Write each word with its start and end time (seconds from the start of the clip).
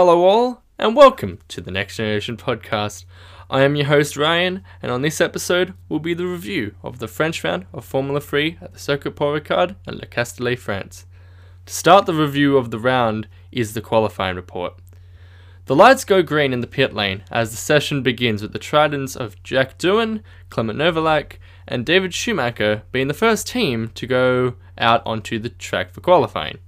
Hello, 0.00 0.22
all, 0.22 0.62
and 0.78 0.94
welcome 0.94 1.40
to 1.48 1.60
the 1.60 1.72
Next 1.72 1.96
Generation 1.96 2.36
podcast. 2.36 3.04
I 3.50 3.62
am 3.62 3.74
your 3.74 3.86
host, 3.86 4.16
Ryan, 4.16 4.62
and 4.80 4.92
on 4.92 5.02
this 5.02 5.20
episode 5.20 5.74
will 5.88 5.98
be 5.98 6.14
the 6.14 6.24
review 6.24 6.76
of 6.84 7.00
the 7.00 7.08
French 7.08 7.42
round 7.42 7.66
of 7.72 7.84
Formula 7.84 8.20
3 8.20 8.58
at 8.62 8.72
the 8.72 8.78
Circuit 8.78 9.16
Paul 9.16 9.40
Ricard 9.40 9.74
in 9.88 9.98
Le 9.98 10.06
Castellet, 10.06 10.60
France. 10.60 11.04
To 11.66 11.74
start 11.74 12.06
the 12.06 12.14
review 12.14 12.56
of 12.56 12.70
the 12.70 12.78
round 12.78 13.26
is 13.50 13.74
the 13.74 13.80
qualifying 13.80 14.36
report. 14.36 14.74
The 15.64 15.74
lights 15.74 16.04
go 16.04 16.22
green 16.22 16.52
in 16.52 16.60
the 16.60 16.68
pit 16.68 16.94
lane 16.94 17.24
as 17.32 17.50
the 17.50 17.56
session 17.56 18.04
begins 18.04 18.40
with 18.40 18.52
the 18.52 18.60
tridents 18.60 19.16
of 19.16 19.42
Jack 19.42 19.78
Doohan, 19.78 20.22
Clement 20.48 20.78
Novalak, 20.78 21.38
and 21.66 21.84
David 21.84 22.14
Schumacher 22.14 22.84
being 22.92 23.08
the 23.08 23.14
first 23.14 23.48
team 23.48 23.88
to 23.96 24.06
go 24.06 24.54
out 24.78 25.02
onto 25.04 25.40
the 25.40 25.50
track 25.50 25.90
for 25.90 26.00
qualifying. 26.00 26.58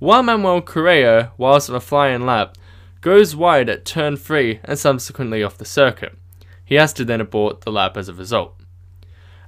Juan 0.00 0.26
Manuel 0.26 0.60
Correa, 0.60 1.32
whilst 1.38 1.70
on 1.70 1.76
a 1.76 1.80
flying 1.80 2.26
lap, 2.26 2.56
goes 3.00 3.36
wide 3.36 3.68
at 3.68 3.84
turn 3.84 4.16
3 4.16 4.60
and 4.64 4.78
subsequently 4.78 5.42
off 5.42 5.56
the 5.56 5.64
circuit. 5.64 6.16
He 6.64 6.74
has 6.74 6.92
to 6.94 7.04
then 7.04 7.20
abort 7.20 7.60
the 7.60 7.70
lap 7.70 7.96
as 7.96 8.08
a 8.08 8.14
result. 8.14 8.54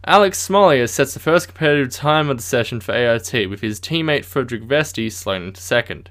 Alex 0.04 0.46
Smolyar 0.46 0.88
sets 0.88 1.14
the 1.14 1.20
first 1.20 1.48
competitive 1.48 1.90
time 1.90 2.30
of 2.30 2.36
the 2.36 2.42
session 2.42 2.80
for 2.80 2.94
ART 2.94 3.32
with 3.32 3.60
his 3.60 3.80
teammate 3.80 4.24
Frederik 4.24 4.62
Vesti 4.62 5.10
slowing 5.10 5.48
into 5.48 5.60
second. 5.60 6.10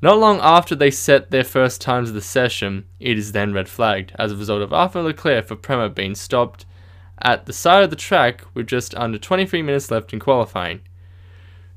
Not 0.00 0.18
long 0.18 0.40
after 0.40 0.74
they 0.74 0.90
set 0.90 1.30
their 1.30 1.44
first 1.44 1.82
times 1.82 2.08
of 2.08 2.14
the 2.14 2.22
session, 2.22 2.86
it 2.98 3.18
is 3.18 3.32
then 3.32 3.52
red 3.52 3.68
flagged 3.68 4.12
as 4.18 4.32
a 4.32 4.36
result 4.36 4.62
of 4.62 4.72
Arthur 4.72 5.02
Leclerc 5.02 5.46
for 5.46 5.56
Prema 5.56 5.90
being 5.90 6.14
stopped 6.14 6.64
at 7.20 7.44
the 7.44 7.52
side 7.52 7.84
of 7.84 7.90
the 7.90 7.96
track 7.96 8.42
with 8.54 8.66
just 8.66 8.94
under 8.94 9.18
23 9.18 9.60
minutes 9.60 9.90
left 9.90 10.14
in 10.14 10.18
qualifying. 10.18 10.80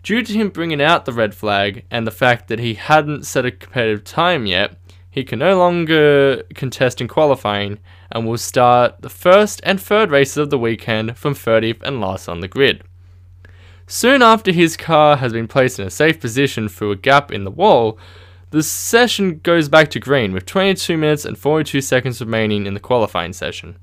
Due 0.04 0.22
to 0.22 0.34
him 0.34 0.50
bringing 0.50 0.82
out 0.82 1.06
the 1.06 1.14
red 1.14 1.34
flag 1.34 1.86
and 1.90 2.06
the 2.06 2.12
fact 2.12 2.50
that 2.50 2.60
he 2.60 2.74
hadn't 2.74 3.26
set 3.26 3.46
a 3.46 3.52
competitive 3.52 4.04
time 4.04 4.46
yet, 4.46 4.76
he 5.10 5.24
can 5.24 5.40
no 5.40 5.58
longer 5.58 6.44
contest 6.56 7.00
in 7.00 7.08
qualifying 7.08 7.80
and 8.12 8.28
will 8.28 8.38
start 8.38 9.02
the 9.02 9.10
first 9.10 9.62
and 9.64 9.82
third 9.82 10.12
races 10.12 10.38
of 10.38 10.50
the 10.50 10.60
weekend 10.60 11.18
from 11.18 11.34
30th 11.34 11.82
and 11.84 12.02
last 12.02 12.28
on 12.28 12.42
the 12.42 12.48
grid. 12.50 12.84
Soon 13.88 14.22
after 14.22 14.52
his 14.52 14.76
car 14.76 15.18
has 15.18 15.32
been 15.32 15.48
placed 15.48 15.80
in 15.80 15.88
a 15.88 15.92
safe 15.92 16.20
position 16.20 16.68
through 16.68 16.92
a 16.92 16.98
gap 16.98 17.32
in 17.32 17.46
the 17.46 17.52
wall, 17.52 17.98
the 18.50 18.64
session 18.64 19.40
goes 19.40 19.70
back 19.70 19.90
to 19.92 20.00
green 20.00 20.34
with 20.34 20.46
22 20.46 20.98
minutes 20.98 21.26
and 21.26 21.38
42 21.38 21.80
seconds 21.80 22.20
remaining 22.20 22.66
in 22.66 22.74
the 22.74 22.80
qualifying 22.80 23.34
session. 23.34 23.78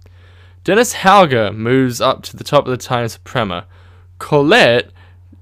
Dennis 0.65 0.95
Hauger 0.97 1.55
moves 1.55 2.01
up 2.01 2.23
to 2.25 2.37
the 2.37 2.45
top 2.45 2.67
of 2.67 2.71
the 2.71 2.77
time 2.77 3.09
for 3.09 3.19
Prema. 3.21 3.67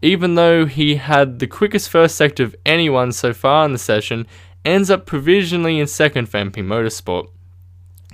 Even 0.01 0.37
though 0.37 0.67
he 0.67 0.97
had 0.97 1.39
the 1.39 1.47
quickest 1.47 1.91
first 1.91 2.17
sector 2.17 2.45
of 2.45 2.55
anyone 2.65 3.11
so 3.11 3.33
far 3.33 3.65
in 3.65 3.73
the 3.73 3.79
session, 3.79 4.27
ends 4.65 4.91
up 4.91 5.07
provisionally 5.07 5.81
in 5.81 5.87
second 5.87 6.29
for 6.29 6.39
MP 6.39 6.57
Motorsport. 6.57 7.29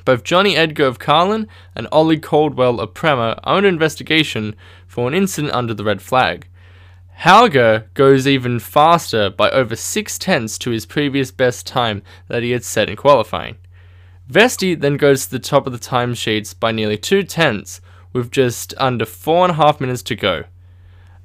Both 0.05 0.24
Jonny 0.24 0.56
Edgar 0.56 0.86
of 0.86 0.98
Carlin 0.98 1.48
and 1.74 1.88
Olli 1.90 2.18
Caldwell 2.18 2.80
of 2.80 2.94
Prema 2.94 3.40
are 3.42 3.56
under 3.56 3.68
investigation 3.68 4.55
for 4.86 5.08
an 5.08 5.14
incident 5.14 5.55
under 5.55 5.74
the 5.74 5.84
red 5.84 6.02
flag. 6.02 6.48
Hauger 7.20 7.84
goes 7.94 8.27
even 8.27 8.58
faster 8.58 9.30
by 9.30 9.50
over 9.50 9.77
six 9.77 10.18
tenths 10.18 10.58
to 10.58 10.70
his 10.70 10.84
previous 10.84 11.30
best 11.30 11.66
time 11.66 12.02
that 12.28 12.42
he 12.42 12.50
had 12.50 12.64
set 12.64 12.90
in 12.90 12.96
qualifying. 12.96 13.56
Vesti 14.30 14.78
then 14.78 14.96
goes 14.96 15.24
to 15.24 15.30
the 15.30 15.39
top 15.39 15.67
of 15.67 15.73
the 15.73 15.78
timesheets 15.78 16.58
by 16.58 16.73
nearly 16.73 16.96
two 16.96 17.23
tenths, 17.23 17.80
with 18.12 18.30
just 18.30 18.74
under 18.78 19.05
four 19.05 19.44
and 19.44 19.52
a 19.52 19.56
half 19.56 19.80
minutes 19.80 20.02
to 20.02 20.17
go. 20.17 20.44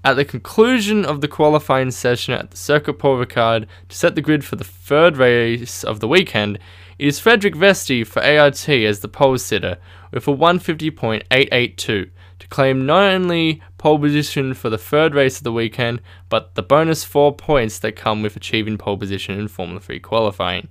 At 0.02 0.14
the 0.14 0.24
conclusion 0.24 1.04
of 1.04 1.20
the 1.20 1.28
qualifying 1.28 1.92
session 1.92 2.34
at 2.34 2.52
the 2.52 2.58
Circuit 2.58 2.94
Paul 2.94 3.18
Ricard 3.18 3.68
to 3.90 3.98
set 3.98 4.16
the 4.16 4.22
grid 4.22 4.46
for 4.46 4.56
the 4.56 4.64
third 4.64 5.18
race 5.18 5.84
of 5.84 6.00
the 6.00 6.08
weekend, 6.08 6.58
it 6.98 7.08
is 7.08 7.20
Frederik 7.20 7.54
Vesti 7.54 8.08
for 8.08 8.24
ART 8.24 8.70
as 8.70 9.02
the 9.02 9.10
pole 9.10 9.38
sitter 9.38 9.78
with 10.14 10.26
a 10.26 10.32
150.882 10.32 11.76
to 11.78 12.48
claim 12.48 12.86
not 12.86 13.12
only 13.12 13.62
pole 13.78 14.00
position 14.00 14.54
for 14.54 14.70
the 14.70 14.78
third 14.78 15.14
race 15.14 15.38
of 15.38 15.44
the 15.44 15.52
weekend, 15.52 16.00
but 16.30 16.56
the 16.56 16.64
bonus 16.64 17.04
4 17.04 17.36
points 17.36 17.78
that 17.80 17.98
come 17.98 18.22
with 18.22 18.38
achieving 18.38 18.78
pole 18.78 18.98
position 18.98 19.38
in 19.38 19.50
Formula 19.50 19.82
3 19.82 20.00
qualifying. 20.00 20.70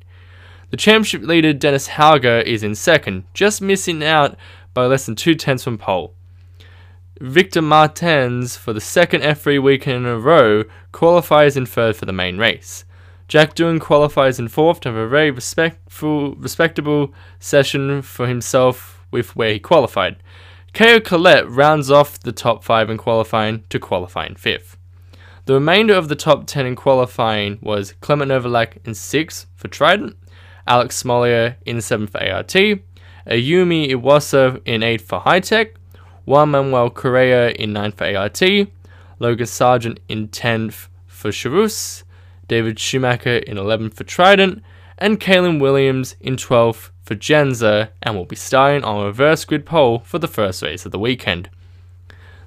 The 0.71 0.79
championship 0.79 1.23
leader 1.23 1.53
Dennis 1.53 1.89
Hauger 1.89 2.43
is 2.43 2.63
in 2.63 2.75
second, 2.75 3.25
just 3.35 3.61
missing 3.61 4.03
out 4.03 4.39
by 4.73 4.87
less 4.87 5.05
than 5.05 5.17
two 5.17 5.35
tenths 5.35 5.65
from 5.65 5.77
pole. 5.77 6.15
Victor 7.21 7.61
Martins, 7.63 8.57
for 8.57 8.73
the 8.73 8.81
second 8.81 9.23
F3 9.23 9.61
weekend 9.61 10.07
in 10.07 10.07
a 10.07 10.19
row, 10.19 10.63
qualifies 10.93 11.57
in 11.57 11.67
third 11.67 11.97
for 11.97 12.07
the 12.07 12.13
main 12.13 12.39
race. 12.39 12.85
Jack 13.27 13.55
Doohan 13.55 13.81
qualifies 13.81 14.39
in 14.39 14.47
fourth 14.47 14.81
to 14.81 14.91
have 14.91 14.97
a 14.97 15.09
very 15.09 15.31
respectful, 15.31 16.37
respectable 16.37 17.13
session 17.41 18.03
for 18.03 18.29
himself 18.29 19.05
with 19.11 19.35
where 19.35 19.53
he 19.53 19.59
qualified. 19.59 20.23
Caio 20.73 21.01
Collet 21.01 21.47
rounds 21.49 21.91
off 21.91 22.21
the 22.21 22.31
top 22.31 22.63
five 22.63 22.89
in 22.89 22.97
qualifying 22.97 23.65
to 23.69 23.81
qualify 23.81 24.25
in 24.25 24.37
fifth. 24.37 24.77
The 25.47 25.55
remainder 25.55 25.95
of 25.95 26.09
the 26.09 26.15
top 26.15 26.47
10 26.47 26.67
in 26.67 26.77
qualifying 26.77 27.59
was 27.61 27.95
Clement 28.01 28.31
Novalak 28.31 28.77
in 28.87 28.93
6th 28.93 29.47
for 29.57 29.67
Trident, 29.67 30.17
Alex 30.69 31.03
Smolyar 31.03 31.57
in 31.67 31.79
7th 31.79 32.11
for 32.11 32.23
ART, 32.23 32.49
Ayumu 33.27 33.91
Iwasa 33.91 34.61
in 34.65 34.83
8th 34.83 35.01
for 35.01 35.21
Hitech, 35.21 35.78
Juan 36.29 36.51
Manuel 36.51 36.91
Correa 36.91 37.53
in 37.53 37.73
9th 37.73 37.95
for 37.95 38.05
ART, 38.15 38.43
Logan 39.19 39.47
Sargeant 39.47 39.97
in 40.11 40.29
10th 40.29 40.89
for 41.07 41.31
Charouz, 41.31 42.03
David 42.47 42.79
Schumacher 42.79 43.39
in 43.39 43.57
11th 43.57 43.95
for 43.95 44.05
Trident, 44.05 44.63
and 44.99 45.21
Calan 45.21 45.59
Williams 45.59 46.17
in 46.21 46.37
12th 46.37 46.91
for 47.03 47.15
Jenzer, 47.15 47.89
and 48.03 48.15
will 48.15 48.27
be 48.27 48.37
starting 48.37 48.85
on 48.85 49.01
a 49.01 49.07
reverse 49.07 49.47
grid 49.47 49.65
pole 49.65 50.01
for 50.01 50.19
the 50.19 50.29
first 50.29 50.61
race 50.61 50.85
of 50.85 50.93
the 50.93 50.99
weekend. 50.99 51.49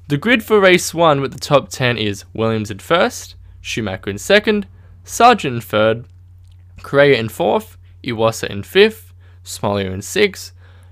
The 0.10 0.18
grid 0.18 0.44
for 0.44 0.60
race 0.60 0.94
1 0.94 1.20
with 1.20 1.34
the 1.34 1.40
top 1.40 1.70
10 1.70 1.98
is 1.98 2.24
Williams 2.36 2.70
in 2.70 2.78
1st, 2.78 3.34
Schumacher 3.62 4.12
in 4.12 4.18
2nd, 4.18 4.66
Sargeant 5.04 5.56
in 5.56 5.60
3rd, 5.60 6.06
Correa 6.84 7.18
in 7.18 7.30
4th, 7.30 7.78
Iwasa 8.04 8.48
in 8.48 8.62
5th, 8.62 9.12
Smolyar 9.44 9.92
in 9.92 10.02
6th, 10.02 10.52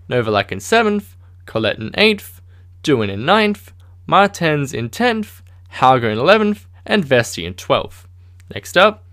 Novalak 0.09 0.51
in 0.51 0.57
7th, 0.57 1.13
Collet 1.45 1.77
in 1.77 1.91
8th, 1.91 2.38
Doohan 2.83 3.09
in 3.09 3.21
9th, 3.21 3.71
Martins 4.05 4.73
in 4.73 4.89
10th, 4.89 5.41
Hauger 5.75 6.11
in 6.11 6.17
11th, 6.17 6.65
and 6.85 7.05
Vesti 7.05 7.45
in 7.45 7.53
12th. 7.53 8.05
Next 8.53 8.77
up 8.77 9.03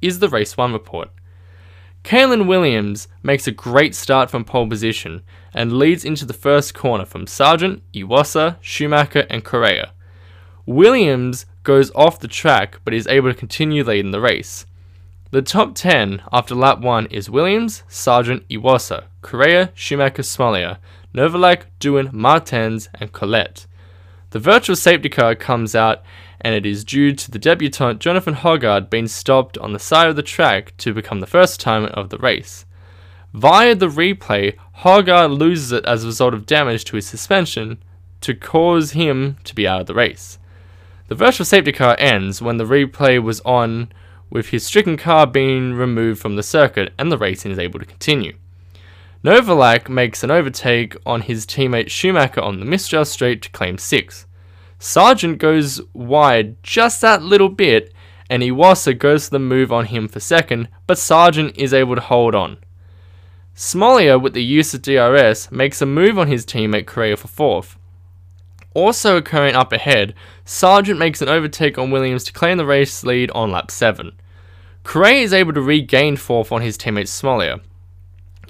is 0.00 0.18
the 0.18 0.28
Race 0.28 0.56
1 0.56 0.72
report. 0.72 1.10
Calan 2.04 2.46
Williams 2.46 3.08
makes 3.22 3.46
a 3.46 3.50
great 3.50 3.94
start 3.94 4.30
from 4.30 4.44
pole 4.44 4.68
position 4.68 5.22
and 5.54 5.78
leads 5.78 6.04
into 6.04 6.26
the 6.26 6.34
first 6.34 6.74
corner 6.74 7.06
from 7.06 7.24
Sargeant, 7.24 7.80
Iwasa, 7.94 8.58
Schumacher, 8.60 9.26
and 9.30 9.42
Correa. 9.42 9.92
Williams 10.66 11.46
goes 11.62 11.90
off 11.94 12.20
the 12.20 12.28
track 12.28 12.78
but 12.84 12.92
is 12.92 13.06
able 13.06 13.32
to 13.32 13.38
continue 13.38 13.82
leading 13.82 14.10
the 14.10 14.20
race. 14.20 14.66
The 15.30 15.42
top 15.42 15.74
10 15.74 16.22
after 16.30 16.54
lap 16.54 16.80
1 16.80 17.06
is 17.06 17.30
Williams, 17.30 17.82
Sargeant, 17.88 18.44
Iwasa, 18.48 19.04
Correa, 19.22 19.72
Schumacher, 19.74 20.22
Smolyar, 20.22 20.76
Novalak, 21.14 21.66
Doohan, 21.78 22.12
Martins, 22.12 22.88
and 22.94 23.12
Collet. 23.12 23.66
The 24.30 24.40
virtual 24.40 24.74
safety 24.74 25.08
car 25.08 25.36
comes 25.36 25.76
out, 25.76 26.02
and 26.40 26.54
it 26.54 26.66
is 26.66 26.84
due 26.84 27.12
to 27.12 27.30
the 27.30 27.38
debutant 27.38 28.00
Jonathan 28.00 28.34
Hoggard 28.34 28.90
being 28.90 29.06
stopped 29.06 29.56
on 29.58 29.72
the 29.72 29.78
side 29.78 30.08
of 30.08 30.16
the 30.16 30.22
track 30.22 30.76
to 30.78 30.92
become 30.92 31.20
the 31.20 31.26
first 31.26 31.60
time 31.60 31.84
of 31.86 32.10
the 32.10 32.18
race. 32.18 32.66
Via 33.32 33.76
the 33.76 33.88
replay, 33.88 34.56
Hoggard 34.78 35.38
loses 35.38 35.70
it 35.70 35.84
as 35.86 36.02
a 36.02 36.08
result 36.08 36.34
of 36.34 36.46
damage 36.46 36.84
to 36.86 36.96
his 36.96 37.06
suspension 37.06 37.78
to 38.20 38.34
cause 38.34 38.92
him 38.92 39.36
to 39.44 39.54
be 39.54 39.68
out 39.68 39.80
of 39.80 39.86
the 39.86 39.94
race. 39.94 40.38
The 41.08 41.14
virtual 41.14 41.44
safety 41.44 41.72
car 41.72 41.94
ends 41.98 42.42
when 42.42 42.56
the 42.56 42.64
replay 42.64 43.22
was 43.22 43.40
on, 43.42 43.92
with 44.30 44.48
his 44.48 44.64
stricken 44.64 44.96
car 44.96 45.26
being 45.26 45.74
removed 45.74 46.20
from 46.20 46.34
the 46.34 46.42
circuit 46.42 46.92
and 46.98 47.12
the 47.12 47.18
racing 47.18 47.52
is 47.52 47.58
able 47.58 47.78
to 47.78 47.86
continue. 47.86 48.36
Novalak 49.24 49.88
makes 49.88 50.22
an 50.22 50.30
overtake 50.30 50.94
on 51.06 51.22
his 51.22 51.46
teammate 51.46 51.88
Schumacher 51.88 52.42
on 52.42 52.60
the 52.60 52.66
Mistral 52.66 53.06
Straight 53.06 53.40
to 53.40 53.50
claim 53.52 53.78
6. 53.78 54.26
Sargeant 54.78 55.38
goes 55.38 55.80
wide 55.94 56.62
just 56.62 57.00
that 57.00 57.22
little 57.22 57.48
bit, 57.48 57.90
and 58.28 58.42
Iwasa 58.42 58.98
goes 58.98 59.24
to 59.24 59.30
the 59.30 59.38
move 59.38 59.72
on 59.72 59.86
him 59.86 60.08
for 60.08 60.20
second, 60.20 60.68
but 60.86 60.98
Sargeant 60.98 61.56
is 61.56 61.72
able 61.72 61.94
to 61.94 62.02
hold 62.02 62.34
on. 62.34 62.58
Smolyar, 63.56 64.20
with 64.20 64.34
the 64.34 64.44
use 64.44 64.74
of 64.74 64.82
DRS, 64.82 65.50
makes 65.50 65.80
a 65.80 65.86
move 65.86 66.18
on 66.18 66.28
his 66.28 66.44
teammate 66.44 66.86
Correa 66.86 67.16
for 67.16 67.28
fourth. 67.28 67.78
Also 68.74 69.16
occurring 69.16 69.54
up 69.54 69.72
ahead, 69.72 70.12
Sargeant 70.44 70.98
makes 70.98 71.22
an 71.22 71.30
overtake 71.30 71.78
on 71.78 71.90
Williams 71.90 72.24
to 72.24 72.32
claim 72.34 72.58
the 72.58 72.66
race 72.66 73.02
lead 73.04 73.30
on 73.30 73.52
lap 73.52 73.70
7. 73.70 74.12
Correa 74.82 75.22
is 75.22 75.32
able 75.32 75.54
to 75.54 75.62
regain 75.62 76.16
fourth 76.18 76.52
on 76.52 76.60
his 76.60 76.76
teammate 76.76 77.08
Smolyar. 77.08 77.62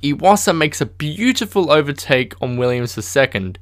Iwasa 0.04 0.54
makes 0.54 0.82
a 0.82 0.86
beautiful 0.86 1.72
overtake 1.72 2.34
on 2.42 2.58
Williams 2.58 2.94
for 2.94 3.00
second. 3.00 3.58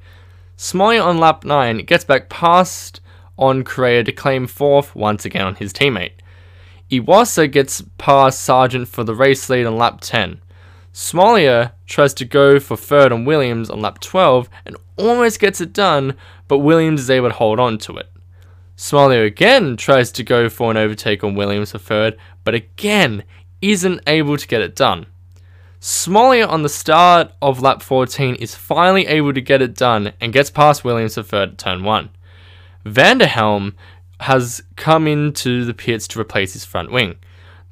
On 0.74 1.18
lap 1.18 1.44
9 1.44 1.84
gets 1.84 2.04
back 2.04 2.28
past 2.28 3.00
on 3.38 3.62
Correa 3.62 4.02
to 4.02 4.10
claim 4.10 4.48
fourth 4.48 4.96
once 4.96 5.24
again 5.24 5.46
on 5.46 5.54
his 5.54 5.72
teammate. 5.72 6.14
Iwasa 6.90 7.50
gets 7.50 7.84
past 7.96 8.46
Sargeant 8.46 8.88
for 8.88 9.04
the 9.04 9.14
race 9.14 9.48
lead 9.48 9.66
on 9.66 9.76
lap 9.76 10.00
10. 10.00 10.40
Smolyar 10.92 11.72
tries 11.86 12.12
to 12.14 12.24
go 12.24 12.58
for 12.58 12.76
third 12.76 13.12
on 13.12 13.24
Williams 13.24 13.70
on 13.70 13.80
lap 13.80 14.00
12 14.00 14.50
and 14.66 14.76
almost 14.96 15.38
gets 15.38 15.60
it 15.60 15.72
done, 15.72 16.16
but 16.48 16.58
Williams 16.58 17.02
is 17.02 17.10
able 17.10 17.28
to 17.28 17.36
hold 17.36 17.60
on 17.60 17.78
to 17.78 17.96
it. 17.98 18.10
Smolyar 18.76 19.24
again 19.24 19.76
tries 19.76 20.10
to 20.10 20.24
go 20.24 20.48
for 20.48 20.72
an 20.72 20.76
overtake 20.76 21.22
on 21.22 21.36
Williams 21.36 21.70
for 21.70 21.78
third, 21.78 22.18
but 22.42 22.52
again 22.52 23.22
isn't 23.60 24.00
able 24.08 24.36
to 24.36 24.48
get 24.48 24.60
it 24.60 24.74
done. 24.74 25.06
Smolyar 25.82 26.48
on 26.48 26.62
the 26.62 26.68
start 26.68 27.32
of 27.42 27.60
lap 27.60 27.82
14 27.82 28.36
is 28.36 28.54
finally 28.54 29.04
able 29.08 29.34
to 29.34 29.40
get 29.40 29.60
it 29.60 29.74
done 29.74 30.12
and 30.20 30.32
gets 30.32 30.48
past 30.48 30.84
Williams 30.84 31.16
for 31.16 31.24
third 31.24 31.48
at 31.48 31.58
turn 31.58 31.82
1. 31.82 32.08
van 32.84 33.18
der 33.18 33.26
Helm 33.26 33.74
has 34.20 34.62
come 34.76 35.08
into 35.08 35.64
the 35.64 35.74
pits 35.74 36.06
to 36.06 36.20
replace 36.20 36.52
his 36.52 36.64
front 36.64 36.92
wing. 36.92 37.16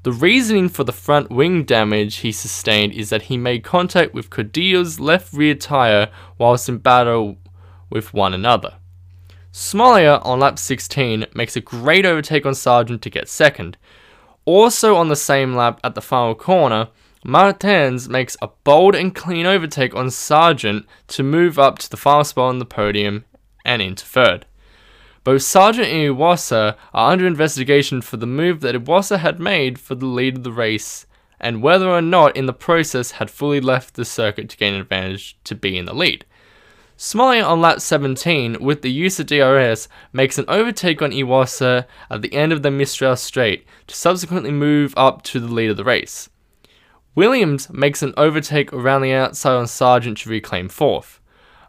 The 0.02 0.10
reasoning 0.10 0.68
for 0.68 0.82
the 0.82 0.92
front 0.92 1.30
wing 1.30 1.62
damage 1.62 2.16
he 2.16 2.32
sustained 2.32 2.94
is 2.94 3.10
that 3.10 3.22
he 3.22 3.36
made 3.36 3.62
contact 3.62 4.12
with 4.12 4.28
Cordeel's 4.28 4.98
left 4.98 5.32
rear 5.32 5.54
tyre 5.54 6.10
whilst 6.36 6.68
in 6.68 6.78
battle 6.78 7.38
with 7.90 8.12
one 8.12 8.34
another. 8.34 8.74
Smolyar 9.52 10.20
on 10.26 10.40
lap 10.40 10.58
16 10.58 11.26
makes 11.32 11.54
a 11.54 11.60
great 11.60 12.04
overtake 12.04 12.44
on 12.44 12.54
Sargeant 12.54 13.02
to 13.02 13.10
get 13.10 13.28
second. 13.28 13.76
Also 14.46 14.96
on 14.96 15.06
the 15.06 15.14
same 15.14 15.54
lap 15.54 15.78
at 15.84 15.94
the 15.94 16.02
final 16.02 16.34
corner, 16.34 16.88
Martins 17.24 18.08
makes 18.08 18.36
a 18.40 18.48
bold 18.64 18.94
and 18.94 19.14
clean 19.14 19.44
overtake 19.44 19.94
on 19.94 20.06
Sargeant 20.06 20.86
to 21.08 21.22
move 21.22 21.58
up 21.58 21.78
to 21.78 21.90
the 21.90 21.98
final 21.98 22.24
spot 22.24 22.48
on 22.48 22.58
the 22.58 22.64
podium 22.64 23.26
and 23.62 23.82
into 23.82 24.06
third. 24.06 24.46
Both 25.22 25.42
Sargeant 25.42 25.84
and 25.84 26.16
Iwasa 26.16 26.76
are 26.94 27.12
under 27.12 27.26
investigation 27.26 28.00
for 28.00 28.16
the 28.16 28.26
move 28.26 28.60
that 28.62 28.74
Iwasa 28.74 29.18
had 29.18 29.38
made 29.38 29.78
for 29.78 29.94
the 29.94 30.06
lead 30.06 30.38
of 30.38 30.44
the 30.44 30.52
race 30.52 31.06
and 31.38 31.62
whether 31.62 31.90
or 31.90 32.00
not 32.00 32.36
in 32.36 32.46
the 32.46 32.54
process 32.54 33.12
had 33.12 33.30
fully 33.30 33.60
left 33.60 33.94
the 33.94 34.04
circuit 34.06 34.48
to 34.48 34.56
gain 34.56 34.72
advantage 34.72 35.36
to 35.44 35.54
be 35.54 35.76
in 35.76 35.84
the 35.84 35.94
lead. 35.94 36.24
Smolyar 36.96 37.46
on 37.46 37.60
lap 37.60 37.80
17 37.80 38.56
with 38.60 38.80
the 38.80 38.90
use 38.90 39.20
of 39.20 39.26
DRS 39.26 39.88
makes 40.14 40.38
an 40.38 40.46
overtake 40.48 41.02
on 41.02 41.12
Iwasa 41.12 41.84
at 42.10 42.22
the 42.22 42.32
end 42.32 42.52
of 42.52 42.62
the 42.62 42.70
Mistral 42.70 43.16
straight 43.16 43.66
to 43.88 43.94
subsequently 43.94 44.50
move 44.50 44.94
up 44.96 45.22
to 45.24 45.38
the 45.38 45.48
lead 45.48 45.68
of 45.68 45.76
the 45.76 45.84
race. 45.84 46.30
Williams 47.14 47.68
makes 47.70 48.02
an 48.02 48.14
overtake 48.16 48.72
around 48.72 49.02
the 49.02 49.12
outside 49.12 49.56
on 49.56 49.64
Sargeant 49.64 50.18
to 50.18 50.30
reclaim 50.30 50.68
fourth. 50.68 51.20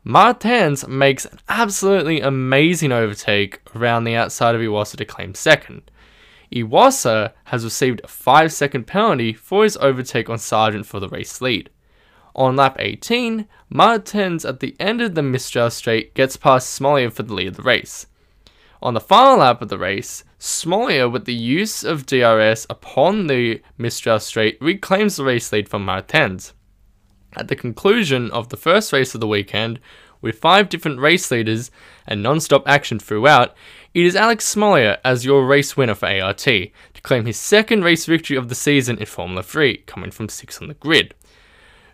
Martins 0.04 0.88
makes 0.88 1.26
an 1.26 1.40
absolutely 1.48 2.22
amazing 2.22 2.92
overtake 2.92 3.62
around 3.76 4.04
the 4.04 4.16
outside 4.16 4.56
of 4.56 4.62
Iwasa 4.62 4.98
to 4.98 5.06
claim 5.06 5.36
second. 5.36 5.92
Iwasa 6.52 7.34
has 7.46 7.64
received 7.64 8.02
a 8.04 8.08
5 8.08 8.52
second 8.52 8.86
penalty 8.86 9.34
for 9.34 9.64
his 9.64 9.78
overtake 9.78 10.30
on 10.30 10.38
Sargeant 10.38 10.86
for 10.86 11.00
the 11.00 11.10
race 11.10 11.40
lead. 11.42 11.70
On 12.36 12.56
lap 12.56 12.78
18, 12.80 13.48
Martins 13.70 14.46
at 14.46 14.60
the 14.60 14.76
end 14.80 15.02
of 15.02 15.16
the 15.16 15.22
Mistral 15.22 15.70
straight 15.70 16.14
gets 16.14 16.38
past 16.38 16.80
Smolyar 16.80 17.12
for 17.12 17.24
the 17.24 17.34
lead 17.34 17.48
of 17.48 17.58
the 17.58 17.64
race. 17.64 18.08
On 18.82 18.94
the 18.94 19.00
final 19.00 19.38
lap 19.38 19.62
of 19.62 19.70
the 19.70 19.78
race, 19.78 20.24
Smolyar, 20.42 21.12
with 21.12 21.26
the 21.26 21.36
use 21.36 21.84
of 21.84 22.08
DRS 22.08 22.66
upon 22.68 23.28
the 23.28 23.62
Mistral 23.78 24.20
straight, 24.20 24.58
reclaims 24.60 25.18
the 25.18 25.24
race 25.24 25.52
lead 25.52 25.70
from 25.70 25.86
Martins. 25.86 26.54
At 27.36 27.48
the 27.48 27.56
conclusion 27.56 28.32
of 28.32 28.50
the 28.50 28.58
first 28.58 28.92
race 28.92 29.14
of 29.14 29.22
the 29.22 29.28
weekend, 29.28 29.80
with 30.20 30.40
five 30.40 30.68
different 30.68 31.00
race 31.00 31.30
leaders 31.30 31.70
and 32.08 32.24
non 32.24 32.40
stop 32.40 32.68
action 32.68 32.98
throughout, 32.98 33.56
it 33.94 34.04
is 34.04 34.16
Alex 34.16 34.56
Smolyar 34.56 34.98
as 35.06 35.24
your 35.24 35.46
race 35.46 35.78
winner 35.78 35.94
for 35.94 36.08
ART 36.08 36.40
to 36.40 36.72
claim 37.04 37.28
his 37.28 37.38
second 37.38 37.84
race 37.84 38.08
victory 38.08 38.36
of 38.36 38.50
the 38.50 38.56
season 38.56 38.98
in 38.98 39.06
Formula 39.06 39.44
3, 39.44 39.78
coming 39.86 40.10
from 40.10 40.28
sixth 40.28 40.60
on 40.60 40.70
the 40.70 40.74
grid. 40.74 41.14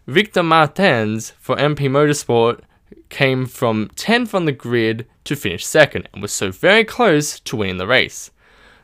Victor 0.08 0.42
Martins 0.42 1.32
for 1.32 1.58
MP 1.58 1.90
Motorsport 1.90 2.62
came 3.10 3.46
from 3.46 3.90
10th 3.90 4.34
on 4.34 4.46
the 4.46 4.54
grid 4.54 5.06
to 5.26 5.36
finish 5.36 5.66
second 5.66 6.08
and 6.14 6.22
was 6.22 6.32
so 6.32 6.50
very 6.50 6.86
close 6.86 7.42
to 7.42 7.58
winning 7.58 7.76
the 7.76 7.86
race. 7.86 8.32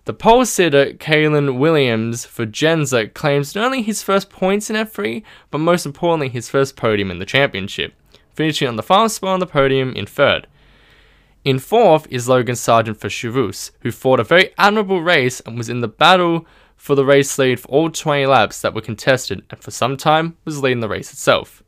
The 0.06 0.14
pole 0.14 0.46
sitter 0.46 0.94
Calan 0.96 1.60
Williams 1.60 2.26
for 2.26 2.46
Jenzer 2.46 3.14
claims 3.14 3.56
not 3.56 3.64
only 3.64 3.82
his 3.82 4.04
first 4.04 4.30
points 4.30 4.70
in 4.70 4.76
F3, 4.76 5.24
but 5.50 5.60
most 5.60 5.86
importantly 5.86 6.28
his 6.28 6.50
first 6.50 6.76
podium 6.76 7.10
in 7.10 7.20
the 7.20 7.26
championship, 7.26 7.94
finishing 8.34 8.68
on 8.68 8.76
the 8.76 8.84
final 8.84 9.08
spot 9.08 9.36
on 9.36 9.40
the 9.40 9.48
podium 9.48 9.94
in 9.94 10.06
third. 10.06 10.48
In 11.46 11.58
fourth 11.58 12.06
is 12.10 12.28
Logan 12.28 12.56
Sargeant 12.56 12.98
for 12.98 13.08
Charouz, 13.08 13.72
who 13.80 13.92
fought 13.92 14.20
a 14.20 14.26
very 14.26 14.54
admirable 14.58 15.02
race 15.02 15.40
and 15.42 15.58
was 15.58 15.70
in 15.70 15.80
the 15.80 15.88
battle 15.88 16.46
for 16.76 16.96
the 16.96 17.06
race 17.06 17.38
lead 17.38 17.62
for 17.62 17.70
all 17.70 17.90
20 17.90 18.26
laps 18.26 18.62
that 18.62 18.74
were 18.74 18.82
contested 18.82 19.44
and 19.50 19.62
for 19.62 19.72
some 19.72 19.96
time 19.96 20.36
was 20.44 20.62
leading 20.62 20.82
the 20.82 20.90
race 20.90 21.14
itself. 21.14 21.64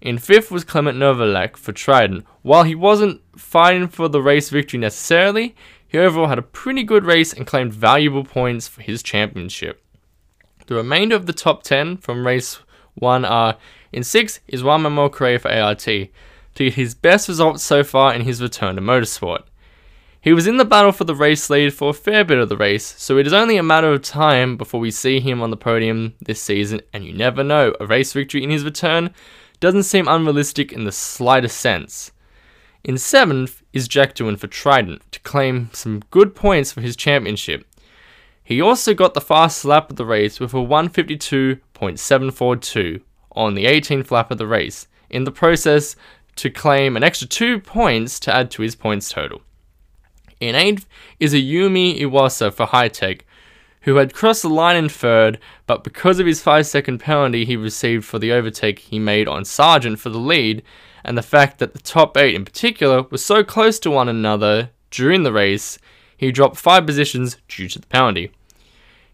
In 0.00 0.18
fifth 0.18 0.50
was 0.50 0.64
Clement 0.64 0.98
Novalak 0.98 1.56
for 1.56 1.72
Trident. 1.72 2.24
While 2.42 2.64
he 2.64 2.74
wasn't 2.74 3.22
fighting 3.36 3.88
for 3.88 4.08
the 4.08 4.22
race 4.22 4.50
victory 4.50 4.78
necessarily, 4.78 5.54
he 5.96 6.02
overall 6.02 6.28
had 6.28 6.38
a 6.38 6.42
pretty 6.42 6.82
good 6.82 7.06
race 7.06 7.32
and 7.32 7.46
claimed 7.46 7.72
valuable 7.72 8.22
points 8.22 8.68
for 8.68 8.82
his 8.82 9.02
championship. 9.02 9.82
The 10.66 10.74
remainder 10.74 11.16
of 11.16 11.24
the 11.24 11.32
top 11.32 11.62
10 11.62 11.96
from 11.96 12.26
race 12.26 12.58
1 12.96 13.24
are 13.24 13.56
in 13.92 14.02
6th 14.02 14.40
is 14.46 14.62
Juan 14.62 14.82
Manuel 14.82 15.08
Correa 15.08 15.38
for 15.38 15.50
ART, 15.50 15.78
to 15.78 16.08
get 16.54 16.74
his 16.74 16.94
best 16.94 17.28
results 17.28 17.62
so 17.62 17.82
far 17.82 18.12
in 18.12 18.20
his 18.20 18.42
return 18.42 18.76
to 18.76 18.82
motorsport. 18.82 19.44
He 20.20 20.34
was 20.34 20.46
in 20.46 20.58
the 20.58 20.66
battle 20.66 20.92
for 20.92 21.04
the 21.04 21.14
race 21.14 21.48
lead 21.48 21.72
for 21.72 21.88
a 21.88 21.94
fair 21.94 22.24
bit 22.24 22.40
of 22.40 22.50
the 22.50 22.58
race, 22.58 22.94
so 22.98 23.16
it 23.16 23.26
is 23.26 23.32
only 23.32 23.56
a 23.56 23.62
matter 23.62 23.90
of 23.90 24.02
time 24.02 24.58
before 24.58 24.80
we 24.80 24.90
see 24.90 25.18
him 25.18 25.40
on 25.40 25.48
the 25.48 25.56
podium 25.56 26.12
this 26.20 26.42
season, 26.42 26.82
and 26.92 27.06
you 27.06 27.14
never 27.14 27.42
know, 27.42 27.74
a 27.80 27.86
race 27.86 28.12
victory 28.12 28.42
in 28.42 28.50
his 28.50 28.64
return 28.64 29.14
doesn't 29.60 29.84
seem 29.84 30.08
unrealistic 30.08 30.72
in 30.72 30.84
the 30.84 30.92
slightest 30.92 31.56
sense. 31.56 32.12
In 32.86 32.96
seventh 32.98 33.62
is 33.72 33.88
Jack 33.88 34.14
Doohan 34.14 34.38
for 34.38 34.46
Trident 34.46 35.02
to 35.10 35.18
claim 35.20 35.70
some 35.72 36.04
good 36.12 36.36
points 36.36 36.70
for 36.70 36.82
his 36.82 36.94
championship. 36.94 37.66
He 38.44 38.60
also 38.60 38.94
got 38.94 39.12
the 39.12 39.20
fastest 39.20 39.64
lap 39.64 39.90
of 39.90 39.96
the 39.96 40.06
race 40.06 40.38
with 40.38 40.54
a 40.54 40.58
152.742 40.58 43.00
on 43.32 43.54
the 43.54 43.64
18th 43.64 44.12
lap 44.12 44.30
of 44.30 44.38
the 44.38 44.46
race, 44.46 44.86
in 45.10 45.24
the 45.24 45.32
process 45.32 45.96
to 46.36 46.48
claim 46.48 46.96
an 46.96 47.02
extra 47.02 47.26
2 47.26 47.58
points 47.58 48.20
to 48.20 48.32
add 48.32 48.52
to 48.52 48.62
his 48.62 48.76
points 48.76 49.08
total. 49.08 49.42
In 50.38 50.54
8th 50.54 50.84
is 51.18 51.34
Ayumu 51.34 52.00
Iwasa 52.00 52.52
for 52.52 52.66
High 52.66 52.88
Hitech, 52.88 53.22
who 53.80 53.96
had 53.96 54.14
crossed 54.14 54.42
the 54.42 54.48
line 54.48 54.76
in 54.76 54.88
third, 54.88 55.40
but 55.66 55.82
because 55.82 56.20
of 56.20 56.26
his 56.26 56.40
5 56.40 56.64
second 56.64 56.98
penalty 56.98 57.44
he 57.44 57.56
received 57.56 58.04
for 58.04 58.20
the 58.20 58.30
overtake 58.30 58.78
he 58.78 59.00
made 59.00 59.26
on 59.26 59.42
Sargeant 59.42 59.98
for 59.98 60.10
the 60.10 60.18
lead, 60.18 60.62
and 61.06 61.16
the 61.16 61.22
fact 61.22 61.60
that 61.60 61.72
the 61.72 61.78
top 61.78 62.16
8 62.16 62.34
in 62.34 62.44
particular 62.44 63.02
were 63.04 63.16
so 63.16 63.44
close 63.44 63.78
to 63.78 63.92
one 63.92 64.08
another 64.08 64.70
during 64.90 65.22
the 65.22 65.32
race, 65.32 65.78
he 66.16 66.32
dropped 66.32 66.56
5 66.56 66.84
positions 66.84 67.36
due 67.46 67.68
to 67.68 67.78
the 67.78 67.86
penalty. 67.86 68.32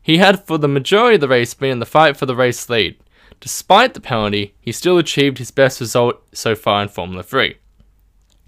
He 0.00 0.16
had 0.16 0.46
for 0.46 0.56
the 0.56 0.68
majority 0.68 1.16
of 1.16 1.20
the 1.20 1.28
race 1.28 1.52
been 1.52 1.70
in 1.70 1.78
the 1.80 1.87
fight 1.87 2.16
for 2.16 2.25
the 2.25 2.34
race 2.34 2.70
lead. 2.70 2.96
Despite 3.40 3.92
the 3.92 4.00
penalty, 4.00 4.54
he 4.58 4.72
still 4.72 4.96
achieved 4.96 5.37
his 5.37 5.50
best 5.50 5.80
result 5.80 6.22
so 6.32 6.54
far 6.54 6.82
in 6.82 6.88
Formula 6.88 7.22
3. 7.22 7.56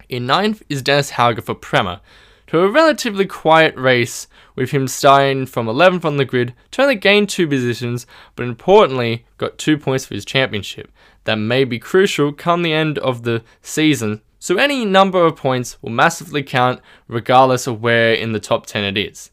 In 0.08 0.24
ninth 0.24 0.62
is 0.70 0.80
Dennis 0.80 1.12
Hauger 1.12 1.42
for 1.42 1.54
Prema, 1.54 2.00
to 2.46 2.60
a 2.60 2.70
relatively 2.70 3.26
quiet 3.26 3.76
race, 3.76 4.26
with 4.56 4.70
him 4.70 4.88
starting 4.88 5.44
from 5.44 5.66
11th 5.66 6.04
on 6.06 6.16
the 6.16 6.24
grid 6.24 6.54
to 6.70 6.82
only 6.82 6.94
gain 6.94 7.26
two 7.26 7.46
positions, 7.46 8.06
but 8.36 8.46
importantly, 8.46 9.26
got 9.36 9.58
two 9.58 9.76
points 9.76 10.06
for 10.06 10.14
his 10.14 10.24
championship. 10.24 10.90
That 11.24 11.36
may 11.36 11.64
be 11.64 11.78
crucial 11.78 12.32
come 12.32 12.62
the 12.62 12.72
end 12.72 12.98
of 12.98 13.22
the 13.22 13.42
season, 13.62 14.20
so 14.38 14.56
any 14.56 14.84
number 14.84 15.24
of 15.24 15.36
points 15.36 15.80
will 15.82 15.90
massively 15.90 16.42
count 16.42 16.80
regardless 17.08 17.66
of 17.66 17.80
where 17.80 18.12
in 18.12 18.32
the 18.32 18.40
top 18.40 18.66
10 18.66 18.84
it 18.84 18.98
is. 18.98 19.30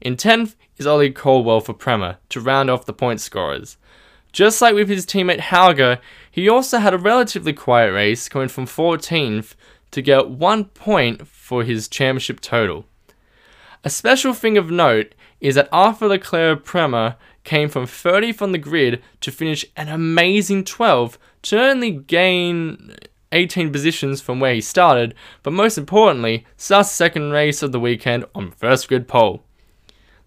In 0.00 0.16
10th 0.16 0.54
is 0.76 0.86
Ollie 0.86 1.10
Caldwell 1.10 1.60
for 1.60 1.74
Prema 1.74 2.18
to 2.30 2.40
round 2.40 2.70
off 2.70 2.86
the 2.86 2.92
point 2.92 3.20
scorers. 3.20 3.76
Just 4.32 4.62
like 4.62 4.74
with 4.74 4.88
his 4.88 5.04
teammate 5.06 5.40
Hauger, 5.40 5.98
he 6.30 6.48
also 6.48 6.78
had 6.78 6.94
a 6.94 6.98
relatively 6.98 7.52
quiet 7.52 7.90
race, 7.90 8.28
going 8.28 8.48
from 8.48 8.66
14th 8.66 9.54
to 9.90 10.02
get 10.02 10.30
one 10.30 10.66
point 10.66 11.26
for 11.26 11.64
his 11.64 11.88
championship 11.88 12.40
total. 12.40 12.84
A 13.82 13.90
special 13.90 14.34
thing 14.34 14.56
of 14.56 14.70
note 14.70 15.14
is 15.40 15.54
that 15.54 15.68
Arthur 15.72 16.08
Leclerc 16.08 16.64
Prema 16.64 17.16
came 17.44 17.68
from 17.68 17.86
30th 17.86 18.42
on 18.42 18.52
the 18.52 18.58
grid 18.58 19.02
to 19.20 19.32
finish 19.32 19.64
an 19.76 19.88
amazing 19.88 20.64
12th 20.64 21.16
to 21.42 21.60
only 21.60 21.90
gain 21.90 22.94
18 23.32 23.70
positions 23.72 24.20
from 24.20 24.40
where 24.40 24.54
he 24.54 24.60
started, 24.60 25.14
but 25.42 25.52
most 25.52 25.78
importantly, 25.78 26.44
the 26.56 26.82
second 26.82 27.30
race 27.30 27.62
of 27.62 27.72
the 27.72 27.80
weekend 27.80 28.24
on 28.34 28.50
first 28.50 28.88
grid 28.88 29.06
pole. 29.06 29.44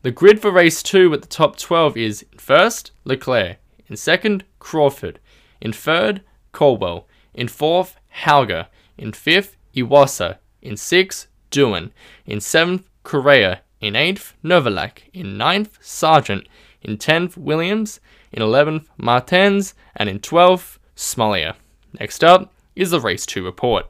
The 0.03 0.12
grid 0.12 0.41
for 0.41 0.51
race 0.51 0.84
2 0.84 1.10
with 1.10 1.22
the 1.22 1.27
top 1.27 1.58
12 1.58 1.98
is 1.98 2.25
in 2.32 2.39
first, 2.39 2.91
Leclerc, 3.05 3.58
in 3.88 3.96
second, 3.96 4.43
Crawford, 4.60 5.20
in 5.62 5.74
third, 5.74 6.22
Caldwell, 6.51 7.08
in 7.34 7.48
fourth, 7.48 7.98
Hauger, 8.25 8.67
in 8.98 9.12
fifth, 9.12 9.58
Iwasa. 9.75 10.38
In 10.62 10.77
sixth, 10.77 11.27
Doohan. 11.51 11.91
In 12.25 12.39
seventh, 12.39 12.88
Correa. 13.03 13.62
In 13.82 13.96
eighth, 13.96 14.34
Novalak. 14.43 15.00
In 15.13 15.38
ninth, 15.38 15.79
Sargeant. 15.82 16.46
In 16.82 16.98
10th, 16.98 17.36
Williams. 17.36 18.00
In 18.32 18.41
11th, 18.41 18.86
Martins. 18.98 19.74
And 19.96 20.10
in 20.10 20.20
12th, 20.20 20.77
Smolyar. 20.95 21.55
Next 22.00 22.23
up 22.23 22.51
is 22.75 22.91
the 22.91 23.00
Race 23.00 23.25
2 23.25 23.43
report. 23.43 23.88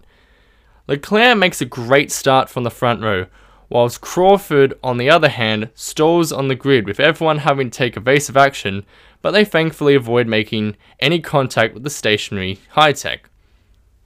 Leclerc 0.87 1.37
makes 1.37 1.61
a 1.61 1.65
great 1.65 2.11
start 2.11 2.49
from 2.49 2.63
the 2.63 2.71
front 2.71 3.01
row, 3.01 3.27
whilst 3.69 4.01
Crawford, 4.01 4.73
on 4.83 4.97
the 4.97 5.09
other 5.09 5.29
hand, 5.29 5.69
stalls 5.75 6.31
on 6.31 6.47
the 6.47 6.55
grid 6.55 6.85
with 6.85 6.99
everyone 6.99 7.39
having 7.39 7.69
to 7.69 7.77
take 7.77 7.95
evasive 7.95 8.35
action, 8.35 8.85
but 9.21 9.31
they 9.31 9.45
thankfully 9.45 9.95
avoid 9.95 10.27
making 10.27 10.75
any 10.99 11.19
contact 11.19 11.73
with 11.73 11.83
the 11.83 11.89
stationary 11.89 12.59
Hitech. 12.75 13.21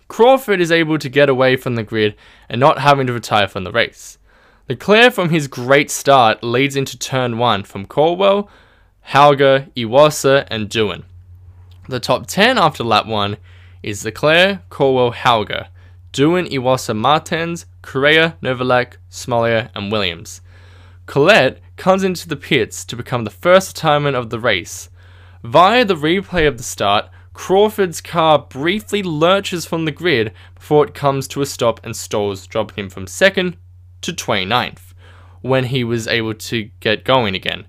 Crawford 0.07 0.61
is 0.61 0.71
able 0.71 0.97
to 0.99 1.09
get 1.09 1.29
away 1.29 1.57
from 1.57 1.75
the 1.75 1.83
grid 1.83 2.15
and 2.47 2.59
not 2.59 2.79
having 2.79 3.07
to 3.07 3.13
retire 3.13 3.47
from 3.47 3.63
the 3.63 3.71
race. 3.71 4.17
Leclerc 4.69 5.13
from 5.13 5.29
his 5.29 5.47
great 5.47 5.89
start 5.89 6.43
leads 6.43 6.75
into 6.75 6.97
turn 6.97 7.37
1 7.37 7.63
from 7.63 7.85
Caldwell, 7.85 8.49
Hauger, 9.09 9.71
Iwasa, 9.75 10.47
and 10.49 10.69
Doohan. 10.69 11.03
The 11.89 12.01
top 12.01 12.27
10 12.27 12.57
after 12.57 12.83
lap 12.83 13.05
1 13.05 13.37
is 13.81 14.03
Leclerc, 14.03 14.67
Caldwell, 14.69 15.13
Hauger, 15.13 15.67
Doohan, 16.11 16.51
Iwasa, 16.51 16.93
Martins, 16.93 17.65
Correa, 17.81 18.35
Novalak, 18.43 18.97
Smolyar, 19.09 19.69
and 19.73 19.89
Williams. 19.89 20.41
Kvyat 21.05 21.59
comes 21.77 22.03
into 22.03 22.27
the 22.27 22.35
pits 22.35 22.83
to 22.83 22.97
become 22.97 23.23
the 23.23 23.29
first 23.29 23.77
retirement 23.77 24.17
of 24.17 24.29
the 24.29 24.39
race. 24.39 24.89
Via 25.43 25.85
the 25.85 25.95
replay 25.95 26.45
of 26.45 26.57
the 26.57 26.63
start, 26.63 27.05
Crawford's 27.33 28.01
car 28.01 28.39
briefly 28.39 29.01
lurches 29.01 29.65
from 29.65 29.85
the 29.85 29.91
grid 29.91 30.33
before 30.55 30.85
it 30.85 30.93
comes 30.93 31.25
to 31.29 31.41
a 31.41 31.45
stop 31.45 31.79
and 31.85 31.95
stalls, 31.95 32.45
dropping 32.47 32.83
him 32.83 32.89
from 32.89 33.07
second 33.07 33.55
to 34.01 34.11
29th 34.11 34.93
when 35.39 35.65
he 35.65 35.85
was 35.85 36.05
able 36.07 36.33
to 36.33 36.69
get 36.81 37.05
going 37.05 37.33
again. 37.33 37.65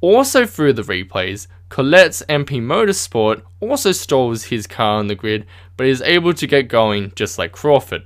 Also 0.00 0.46
through 0.46 0.74
the 0.74 0.82
replays, 0.82 1.48
Kvyat's 1.70 2.22
MP 2.28 2.62
Motorsport 2.62 3.42
also 3.60 3.92
stalls 3.92 4.44
his 4.44 4.66
car 4.66 4.98
on 4.98 5.08
the 5.08 5.14
grid 5.14 5.46
but 5.76 5.86
is 5.86 6.02
able 6.02 6.32
to 6.34 6.46
get 6.46 6.68
going 6.68 7.12
just 7.14 7.38
like 7.38 7.52
Crawford. 7.52 8.04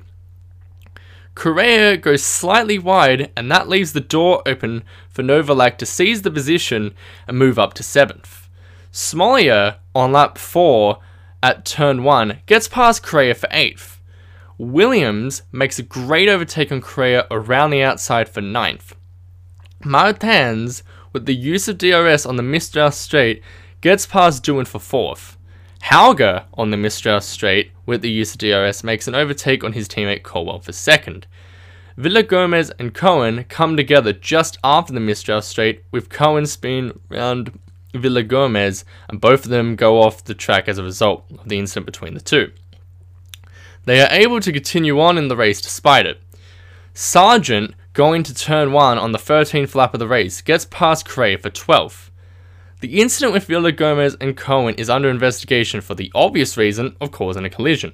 Correa 1.35 1.97
goes 1.97 2.23
slightly 2.23 2.79
wide 2.79 3.31
and 3.37 3.51
that 3.51 3.69
leaves 3.69 3.93
the 3.93 4.01
door 4.01 4.43
open 4.47 4.83
for 5.09 5.23
Novalak 5.23 5.79
to 5.79 5.87
seize 5.87 6.23
the 6.23 6.31
position 6.31 6.95
and 7.27 7.39
move 7.39 7.59
up 7.59 7.75
to 7.75 7.83
7th. 7.83 8.49
Smolyar 8.93 9.77
on 9.95 10.13
lap 10.13 10.37
4 10.37 10.99
at 11.43 11.65
turn 11.65 12.03
1 12.03 12.43
gets 12.47 12.69
past 12.69 13.03
Correa 13.03 13.35
for 13.35 13.49
8th. 13.49 13.99
Williams 14.59 15.43
makes 15.53 15.79
a 15.79 15.83
great 15.83 16.29
overtake 16.29 16.71
on 16.71 16.81
Correa 16.81 17.27
around 17.31 17.71
the 17.71 17.83
outside 17.83 18.29
for 18.29 18.43
9th. 18.43 18.93
Martins, 19.85 20.83
with 21.13 21.27
the 21.27 21.35
use 21.35 21.69
of 21.69 21.79
DRS 21.79 22.27
on 22.27 22.37
the 22.37 22.43
Mistral 22.43 22.91
straight, 22.91 23.43
gets 23.81 24.07
past 24.07 24.45
Doohan 24.45 24.67
for 24.67 24.79
4th. 24.79 25.37
Hauger 25.85 26.45
on 26.55 26.71
the 26.71 26.77
Mistral 26.77 27.21
straight, 27.21 27.73
with 27.87 28.03
the 28.03 28.11
use 28.11 28.33
of 28.33 28.39
DRS, 28.39 28.85
makes 28.85 29.09
an 29.09 29.15
overtake 29.15 29.65
on 29.65 29.73
his 29.73 29.89
teammate 29.89 30.23
Caldwell 30.23 30.61
for 30.61 30.73
2nd. 30.73 31.25
Villagomez 31.97 32.71
and 32.79 32.95
Cohen 32.95 33.45
come 33.45 33.77
together 33.77 34.13
just 34.13 34.59
after 34.63 34.93
the 34.93 35.01
Mistral 35.01 35.43
straight, 35.43 35.85
with 35.91 36.11
Cohen 36.11 36.47
spinning 36.47 37.01
around 37.11 37.59
Villagomez, 37.95 38.85
and 39.09 39.21
both 39.21 39.45
of 39.45 39.51
them 39.51 39.77
go 39.77 40.01
off 40.01 40.25
the 40.25 40.35
track 40.35 40.69
as 40.69 40.79
a 40.79 40.85
result 40.85 41.25
of 41.31 41.49
the 41.49 41.59
incident 41.59 41.87
between 41.87 42.15
the 42.15 42.21
two. 42.21 42.53
They 43.85 44.01
are 44.01 44.13
able 44.13 44.41
to 44.41 44.53
continue 44.53 45.01
on 45.01 45.19
in 45.19 45.29
the 45.29 45.37
race 45.37 45.61
despite 45.61 46.07
it. 46.07 46.23
Sargeant, 46.95 47.75
going 47.93 48.23
to 48.23 48.35
turn 48.35 48.73
1 48.73 48.99
on 48.99 49.13
the 49.13 49.19
13th 49.19 49.75
lap 49.75 49.95
of 49.95 50.01
the 50.01 50.07
race, 50.07 50.41
gets 50.41 50.65
past 50.65 51.09
Cray 51.09 51.37
for 51.37 51.51
12th. 51.51 52.11
The 52.81 53.01
incident 53.01 53.33
with 53.33 53.49
Villagomez 53.49 54.17
and 54.21 54.37
Cohen 54.37 54.75
is 54.77 54.89
under 54.89 55.11
investigation 55.11 55.81
for 55.81 55.95
the 55.95 56.11
obvious 56.15 56.57
reason 56.57 56.97
of 57.01 57.11
causing 57.11 57.45
a 57.45 57.51
collision. 57.51 57.93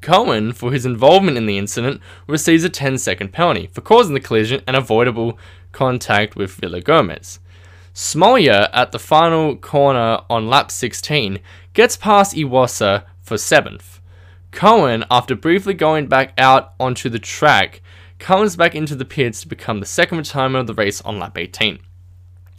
Cohen, 0.00 0.52
for 0.52 0.70
his 0.70 0.86
involvement 0.86 1.36
in 1.36 1.46
the 1.46 1.58
incident, 1.58 2.00
receives 2.26 2.62
a 2.62 2.68
10 2.68 2.98
second 2.98 3.32
penalty 3.32 3.68
for 3.72 3.80
causing 3.80 4.14
the 4.14 4.20
collision 4.20 4.62
and 4.66 4.76
avoidable 4.76 5.38
contact 5.72 6.36
with 6.36 6.60
Villagomez. 6.60 7.40
Smolyar, 7.94 8.68
at 8.72 8.92
the 8.92 8.98
final 8.98 9.56
corner 9.56 10.20
on 10.28 10.48
lap 10.48 10.70
16, 10.70 11.38
gets 11.72 11.96
past 11.96 12.34
Iwasa 12.34 13.04
for 13.20 13.36
7th. 13.36 13.93
Cohen, 14.54 15.04
after 15.10 15.34
briefly 15.34 15.74
going 15.74 16.06
back 16.06 16.32
out 16.38 16.74
onto 16.78 17.10
the 17.10 17.18
track, 17.18 17.82
comes 18.20 18.54
back 18.54 18.76
into 18.76 18.94
the 18.94 19.04
pits 19.04 19.40
to 19.40 19.48
become 19.48 19.80
the 19.80 19.86
second 19.86 20.18
retirement 20.18 20.60
of 20.60 20.66
the 20.68 20.80
race 20.80 21.00
on 21.00 21.18
lap 21.18 21.36
18. 21.36 21.80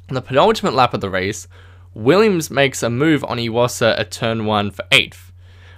On 0.10 0.14
the 0.14 0.22
penultimate 0.22 0.74
lap 0.74 0.94
of 0.94 1.00
the 1.00 1.10
race, 1.10 1.48
Williams 1.94 2.52
makes 2.52 2.84
a 2.84 2.90
move 2.90 3.24
on 3.24 3.38
Iwasa 3.38 3.98
at 3.98 4.12
turn 4.12 4.46
1 4.46 4.72
for 4.72 4.84
8th. 4.92 5.32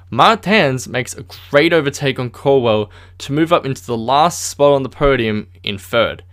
Martins 0.09 0.87
makes 0.87 1.13
a 1.13 1.23
great 1.51 1.71
overtake 1.71 2.17
on 2.17 2.31
Caldwell 2.31 2.89
to 3.19 3.31
move 3.31 3.53
up 3.53 3.65
into 3.65 3.85
the 3.85 3.95
last 3.95 4.41
spot 4.41 4.73
on 4.73 4.81
the 4.81 4.89
podium 4.89 5.47
in 5.63 5.77
third. 5.77 6.23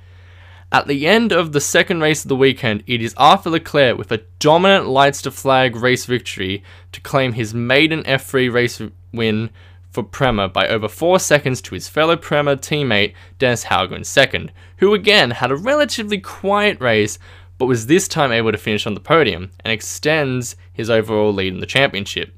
At 0.72 0.86
the 0.86 1.06
end 1.06 1.30
of 1.30 1.52
the 1.52 1.60
second 1.60 2.00
race 2.00 2.24
of 2.24 2.30
the 2.30 2.36
weekend, 2.36 2.82
it 2.86 3.02
is 3.02 3.14
Arthur 3.18 3.50
Leclerc 3.50 3.98
with 3.98 4.10
a 4.10 4.22
dominant 4.38 4.88
lights 4.88 5.20
to 5.22 5.30
flag 5.30 5.76
race 5.76 6.06
victory 6.06 6.64
to 6.92 7.00
claim 7.02 7.34
his 7.34 7.52
maiden 7.52 8.02
F3 8.04 8.50
race 8.50 8.80
win 9.12 9.50
for 9.94 10.02
Prema 10.02 10.48
by 10.48 10.66
over 10.66 10.88
4 10.88 11.20
seconds 11.20 11.62
to 11.62 11.74
his 11.74 11.88
fellow 11.88 12.16
Prema 12.16 12.56
teammate 12.56 13.14
Dennis 13.38 13.66
Hauger 13.66 13.96
in 13.96 14.02
second, 14.02 14.52
who 14.78 14.92
again 14.92 15.30
had 15.30 15.52
a 15.52 15.56
relatively 15.56 16.18
quiet 16.18 16.80
race 16.80 17.18
but 17.56 17.66
was 17.66 17.86
this 17.86 18.08
time 18.08 18.32
able 18.32 18.50
to 18.50 18.58
finish 18.58 18.86
on 18.86 18.94
the 18.94 19.00
podium 19.00 19.52
and 19.64 19.72
extends 19.72 20.56
his 20.72 20.90
overall 20.90 21.32
lead 21.32 21.54
in 21.54 21.60
the 21.60 21.66
championship. 21.66 22.34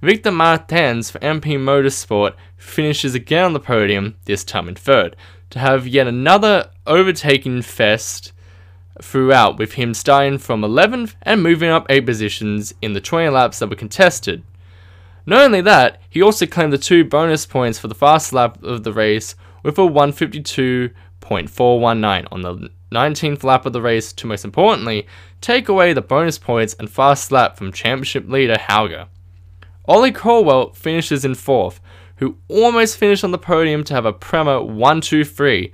Victor 0.00 0.30
Martins 0.30 1.10
for 1.10 1.18
MP 1.18 1.58
Motorsport 1.58 2.32
finishes 2.56 3.14
again 3.14 3.44
on 3.44 3.52
the 3.52 3.60
podium, 3.60 4.16
this 4.24 4.42
time 4.42 4.68
in 4.68 4.74
third, 4.74 5.14
to 5.50 5.58
have 5.58 5.86
yet 5.86 6.06
another 6.06 6.70
overtaking 6.86 7.60
fest 7.60 8.32
throughout, 9.02 9.58
with 9.58 9.74
him 9.74 9.92
starting 9.92 10.38
from 10.38 10.62
11th 10.62 11.14
and 11.22 11.42
moving 11.42 11.68
up 11.68 11.86
8 11.90 12.06
positions 12.06 12.72
in 12.80 12.94
the 12.94 13.00
20 13.00 13.28
laps 13.28 13.58
that 13.58 13.68
were 13.68 13.76
contested, 13.76 14.42
not 15.28 15.42
only 15.42 15.60
that, 15.60 16.00
he 16.08 16.22
also 16.22 16.46
claimed 16.46 16.72
the 16.72 16.78
two 16.78 17.04
bonus 17.04 17.44
points 17.44 17.78
for 17.78 17.88
the 17.88 17.94
fast 17.94 18.32
lap 18.32 18.62
of 18.62 18.82
the 18.82 18.94
race 18.94 19.34
with 19.62 19.78
a 19.78 19.82
152.419 19.82 22.28
on 22.32 22.40
the 22.40 22.70
19th 22.90 23.44
lap 23.44 23.66
of 23.66 23.74
the 23.74 23.82
race 23.82 24.14
to 24.14 24.26
most 24.26 24.46
importantly 24.46 25.06
take 25.42 25.68
away 25.68 25.92
the 25.92 26.00
bonus 26.00 26.38
points 26.38 26.74
and 26.78 26.88
fast 26.88 27.30
lap 27.30 27.58
from 27.58 27.72
championship 27.72 28.26
leader 28.26 28.56
Hauger. 28.56 29.08
Olli 29.86 30.12
Caldwell 30.12 30.72
finishes 30.72 31.26
in 31.26 31.34
fourth, 31.34 31.78
who 32.16 32.38
almost 32.48 32.96
finished 32.96 33.22
on 33.22 33.30
the 33.30 33.36
podium 33.36 33.84
to 33.84 33.92
have 33.92 34.06
a 34.06 34.14
Prema 34.14 34.62
1 34.62 35.00
2 35.02 35.24
3, 35.24 35.70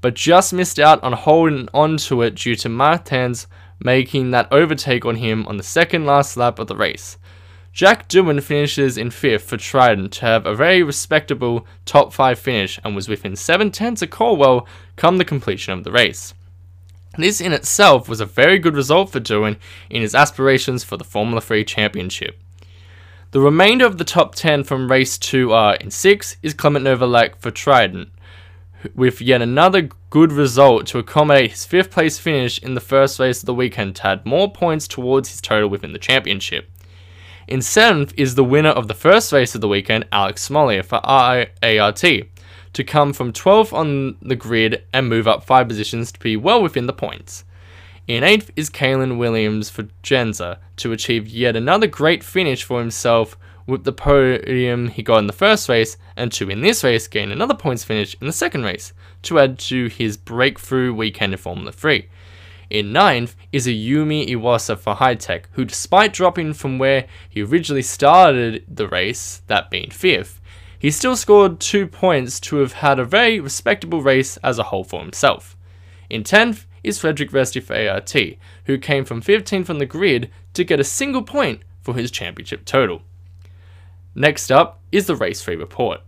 but 0.00 0.14
just 0.14 0.52
missed 0.52 0.80
out 0.80 1.00
on 1.04 1.12
holding 1.12 1.68
onto 1.72 2.22
it 2.22 2.34
due 2.34 2.56
to 2.56 2.68
Martins 2.68 3.46
making 3.80 4.32
that 4.32 4.52
overtake 4.52 5.04
on 5.04 5.14
him 5.14 5.46
on 5.46 5.58
the 5.58 5.62
second 5.62 6.06
last 6.06 6.36
lap 6.36 6.58
of 6.58 6.66
the 6.66 6.74
race. 6.74 7.18
Jack 7.76 8.08
Doohan 8.08 8.42
finishes 8.42 8.96
in 8.96 9.10
fifth 9.10 9.50
for 9.50 9.58
Trident 9.58 10.10
to 10.12 10.20
have 10.22 10.46
a 10.46 10.54
very 10.54 10.82
respectable 10.82 11.66
top 11.84 12.10
5 12.10 12.38
finish 12.38 12.80
and 12.82 12.96
was 12.96 13.06
within 13.06 13.36
7 13.36 13.70
tenths 13.70 14.00
of 14.00 14.08
Caldwell 14.08 14.66
come 14.96 15.18
the 15.18 15.26
completion 15.26 15.74
of 15.74 15.84
the 15.84 15.92
race. 15.92 16.32
This 17.18 17.38
in 17.38 17.52
itself 17.52 18.08
was 18.08 18.18
a 18.18 18.24
very 18.24 18.58
good 18.58 18.74
result 18.74 19.10
for 19.10 19.20
Doohan 19.20 19.58
in 19.90 20.00
his 20.00 20.14
aspirations 20.14 20.84
for 20.84 20.96
the 20.96 21.04
Formula 21.04 21.38
3 21.42 21.64
Championship. 21.64 22.40
The 23.32 23.40
remainder 23.40 23.84
of 23.84 23.98
the 23.98 24.04
top 24.04 24.34
10 24.34 24.64
from 24.64 24.90
race 24.90 25.18
2 25.18 25.52
are 25.52 25.74
in 25.74 25.90
6 25.90 26.38
is 26.42 26.54
Clement 26.54 26.86
Novalak 26.86 27.36
for 27.36 27.50
Trident, 27.50 28.08
with 28.94 29.20
yet 29.20 29.42
another 29.42 29.90
good 30.08 30.32
result 30.32 30.86
to 30.86 30.98
accommodate 30.98 31.50
his 31.50 31.66
5th 31.66 31.90
place 31.90 32.18
finish 32.18 32.58
in 32.58 32.72
the 32.72 32.80
first 32.80 33.18
race 33.18 33.40
of 33.40 33.46
the 33.46 33.52
weekend 33.52 33.96
to 33.96 34.06
add 34.06 34.24
more 34.24 34.50
points 34.50 34.88
towards 34.88 35.28
his 35.28 35.42
total 35.42 35.68
within 35.68 35.92
the 35.92 35.98
championship. 35.98 36.70
In 37.48 37.62
seventh 37.62 38.12
is 38.16 38.34
the 38.34 38.42
winner 38.42 38.70
of 38.70 38.88
the 38.88 38.94
first 38.94 39.30
race 39.32 39.54
of 39.54 39.60
the 39.60 39.68
weekend, 39.68 40.08
Alex 40.10 40.48
Smolyar 40.48 40.84
for 40.84 41.00
RART, 41.04 42.00
to 42.00 42.84
come 42.84 43.12
from 43.12 43.32
12th 43.32 43.72
on 43.72 44.16
the 44.20 44.34
grid 44.34 44.82
and 44.92 45.08
move 45.08 45.28
up 45.28 45.44
5 45.44 45.68
positions 45.68 46.10
to 46.10 46.18
be 46.18 46.36
well 46.36 46.60
within 46.60 46.86
the 46.86 46.92
points. 46.92 47.44
In 48.08 48.24
8th 48.24 48.50
is 48.56 48.68
Calan 48.68 49.16
Williams 49.16 49.70
for 49.70 49.84
Jenzer 50.02 50.58
to 50.78 50.90
achieve 50.90 51.28
yet 51.28 51.54
another 51.54 51.86
great 51.86 52.24
finish 52.24 52.64
for 52.64 52.80
himself 52.80 53.38
with 53.64 53.84
the 53.84 53.92
podium 53.92 54.88
he 54.88 55.04
got 55.04 55.18
in 55.18 55.28
the 55.28 55.32
first 55.32 55.68
race 55.68 55.96
and 56.16 56.32
to 56.32 56.50
in 56.50 56.62
this 56.62 56.82
race 56.82 57.06
gain 57.06 57.30
another 57.30 57.54
points 57.54 57.84
finish 57.84 58.16
in 58.20 58.26
the 58.26 58.32
second 58.32 58.64
race 58.64 58.92
to 59.22 59.38
add 59.38 59.56
to 59.60 59.86
his 59.86 60.16
breakthrough 60.16 60.92
weekend 60.92 61.32
in 61.32 61.38
Formula 61.38 61.70
3. 61.70 62.08
In 62.68 62.92
ninth 62.92 63.36
is 63.52 63.66
Ayumu 63.66 64.28
Iwasa 64.28 64.76
for 64.76 64.96
Hitech, 64.96 65.44
who 65.52 65.64
despite 65.64 66.12
dropping 66.12 66.52
from 66.52 66.78
where 66.78 67.06
he 67.28 67.42
originally 67.42 67.82
started 67.82 68.64
the 68.66 68.88
race, 68.88 69.42
that 69.46 69.70
being 69.70 69.90
fifth, 69.90 70.40
he 70.78 70.90
still 70.90 71.16
scored 71.16 71.60
two 71.60 71.86
points 71.86 72.40
to 72.40 72.56
have 72.56 72.74
had 72.74 72.98
a 72.98 73.04
very 73.04 73.38
respectable 73.38 74.02
race 74.02 74.36
as 74.38 74.58
a 74.58 74.64
whole 74.64 74.84
for 74.84 75.00
himself. 75.00 75.56
In 76.10 76.24
10th 76.24 76.66
is 76.82 76.98
Frederik 76.98 77.30
Vesti 77.30 77.62
for 77.62 77.74
ART, 77.74 78.14
who 78.64 78.78
came 78.78 79.04
from 79.04 79.22
15th 79.22 79.70
on 79.70 79.78
the 79.78 79.86
grid 79.86 80.30
to 80.54 80.64
get 80.64 80.80
a 80.80 80.84
single 80.84 81.22
point 81.22 81.62
for 81.82 81.94
his 81.94 82.10
championship 82.10 82.64
total. 82.64 83.02
Next 84.14 84.50
up 84.50 84.80
is 84.90 85.06
the 85.06 85.16
race 85.16 85.42
3 85.42 85.56
report. 85.56 86.00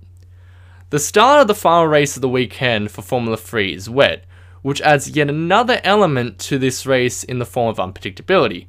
The 0.90 0.98
start 0.98 1.42
of 1.42 1.46
the 1.46 1.54
final 1.54 1.86
race 1.86 2.16
of 2.16 2.22
the 2.22 2.28
weekend 2.28 2.90
for 2.90 3.02
Formula 3.02 3.36
3 3.36 3.74
is 3.74 3.90
wet, 3.90 4.24
which 4.68 4.82
adds 4.82 5.08
yet 5.08 5.30
another 5.30 5.80
element 5.82 6.38
to 6.38 6.58
this 6.58 6.84
race 6.84 7.24
in 7.24 7.38
the 7.38 7.46
form 7.46 7.70
of 7.70 7.78
unpredictability, 7.78 8.66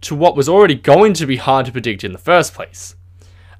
to 0.00 0.14
what 0.14 0.34
was 0.34 0.48
already 0.48 0.74
going 0.74 1.12
to 1.12 1.26
be 1.26 1.36
hard 1.36 1.66
to 1.66 1.72
predict 1.72 2.02
in 2.02 2.12
the 2.12 2.18
first 2.18 2.54
place. 2.54 2.96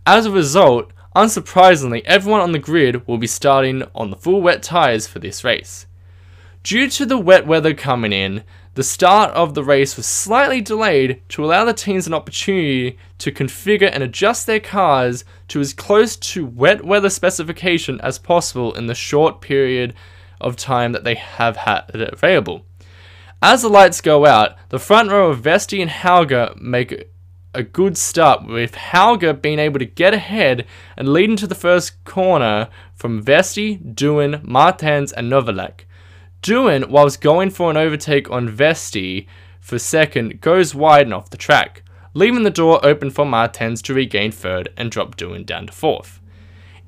As 0.06 0.24
a 0.24 0.30
result, 0.30 0.90
unsurprisingly, 1.14 2.00
everyone 2.06 2.40
on 2.40 2.52
the 2.52 2.58
grid 2.58 3.06
will 3.06 3.18
be 3.18 3.26
starting 3.26 3.82
on 3.94 4.08
the 4.08 4.16
full 4.16 4.40
wet 4.40 4.62
tyres 4.62 5.06
for 5.06 5.18
this 5.18 5.44
race. 5.44 5.84
Due 6.62 6.88
to 6.88 7.04
the 7.04 7.18
wet 7.18 7.46
weather 7.46 7.74
coming 7.74 8.14
in, 8.14 8.42
the 8.72 8.82
start 8.82 9.30
of 9.32 9.52
the 9.52 9.62
race 9.62 9.94
was 9.98 10.06
slightly 10.06 10.62
delayed 10.62 11.20
to 11.28 11.44
allow 11.44 11.66
the 11.66 11.74
teams 11.74 12.06
an 12.06 12.14
opportunity 12.14 12.96
to 13.18 13.30
configure 13.30 13.90
and 13.92 14.02
adjust 14.02 14.46
their 14.46 14.60
cars 14.60 15.26
to 15.48 15.60
as 15.60 15.74
close 15.74 16.16
to 16.16 16.46
wet 16.46 16.86
weather 16.86 17.10
specification 17.10 18.00
as 18.00 18.18
possible 18.18 18.72
in 18.72 18.86
the 18.86 18.94
short 18.94 19.42
period 19.42 19.92
of 20.42 20.56
time 20.56 20.92
that 20.92 21.04
they 21.04 21.14
have 21.14 21.56
had 21.56 21.84
available. 21.90 22.66
As 23.40 23.62
the 23.62 23.68
lights 23.68 24.00
go 24.00 24.26
out, 24.26 24.56
the 24.68 24.78
front 24.78 25.10
row 25.10 25.30
of 25.30 25.40
Vesti 25.40 25.80
and 25.80 25.90
Hauger 25.90 26.54
make 26.60 27.08
a 27.54 27.62
good 27.62 27.98
start, 27.98 28.46
with 28.46 28.72
Hauger 28.72 29.40
being 29.40 29.58
able 29.58 29.78
to 29.78 29.84
get 29.84 30.14
ahead 30.14 30.66
and 30.96 31.12
lead 31.12 31.30
into 31.30 31.46
the 31.46 31.54
first 31.54 32.02
corner 32.04 32.68
from 32.94 33.22
Vesti, 33.22 33.94
Doohan, 33.94 34.42
Martins, 34.44 35.12
and 35.12 35.30
Novalak. 35.30 35.80
Doohan, 36.42 36.88
whilst 36.88 37.20
going 37.20 37.50
for 37.50 37.70
an 37.70 37.76
overtake 37.76 38.30
on 38.30 38.48
Vesti 38.48 39.26
for 39.60 39.78
second, 39.78 40.40
goes 40.40 40.74
wide 40.74 41.06
and 41.06 41.14
off 41.14 41.30
the 41.30 41.36
track, 41.36 41.82
leaving 42.14 42.42
the 42.42 42.50
door 42.50 42.80
open 42.84 43.10
for 43.10 43.26
Martins 43.26 43.82
to 43.82 43.94
regain 43.94 44.32
third 44.32 44.70
and 44.76 44.90
drop 44.90 45.16
Doohan 45.16 45.44
down 45.44 45.66
to 45.66 45.72
fourth. 45.72 46.20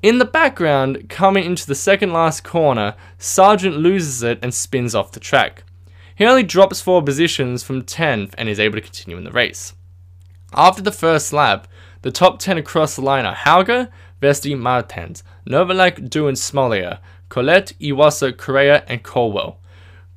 In 0.05 0.19
the 0.19 0.25
background, 0.25 1.09
coming 1.09 1.45
into 1.45 1.65
the 1.65 1.73
second 1.73 2.13
last 2.13 2.43
corner, 2.43 2.93
Sargeant 3.17 3.81
loses 3.81 4.21
it 4.21 4.37
and 4.43 4.53
spins 4.53 4.93
off 4.93 5.11
the 5.11 5.19
track. 5.19 5.63
He 6.15 6.27
only 6.27 6.43
drops 6.43 6.79
four 6.79 7.01
positions 7.01 7.63
from 7.63 7.81
10th 7.81 8.35
and 8.37 8.47
is 8.47 8.59
able 8.59 8.75
to 8.75 8.81
continue 8.81 9.17
in 9.17 9.23
the 9.23 9.31
race. 9.31 9.73
After 10.53 10.83
the 10.83 10.91
first 10.91 11.33
lap, 11.33 11.67
the 12.03 12.11
top 12.11 12.37
10 12.37 12.59
across 12.59 12.95
the 12.95 13.01
line 13.01 13.25
are 13.25 13.33
Hauger, 13.33 13.89
Vesti, 14.21 14.55
Martins, 14.55 15.23
Novalak, 15.49 16.07
Doohan, 16.07 16.37
Smolyar, 16.37 16.99
Kvyat, 17.31 17.73
Iwasa, 17.79 18.37
Correa, 18.37 18.85
and 18.87 19.01
Caldwell. 19.01 19.57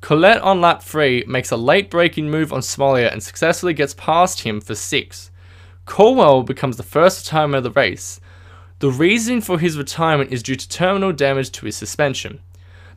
Kvyat 0.03 0.43
on 0.43 0.61
lap 0.61 0.83
3 0.83 1.23
makes 1.27 1.49
a 1.49 1.57
late 1.57 1.89
breaking 1.89 2.29
move 2.29 2.53
on 2.53 2.59
Smolyar 2.59 3.11
and 3.11 3.23
successfully 3.23 3.73
gets 3.73 3.95
past 3.95 4.41
him 4.41 4.61
for 4.61 4.75
6. 4.75 5.31
Caldwell 5.87 6.43
becomes 6.43 6.77
the 6.77 6.83
first 6.83 7.25
retirement 7.25 7.57
of 7.57 7.63
the 7.63 7.79
race. 7.79 8.21
The 8.79 8.91
reason 8.91 9.41
for 9.41 9.59
his 9.59 9.77
retirement 9.77 10.31
is 10.31 10.41
due 10.41 10.55
to 10.55 10.69
terminal 10.69 11.11
damage 11.11 11.51
to 11.51 11.65
his 11.65 11.75
suspension. 11.75 12.39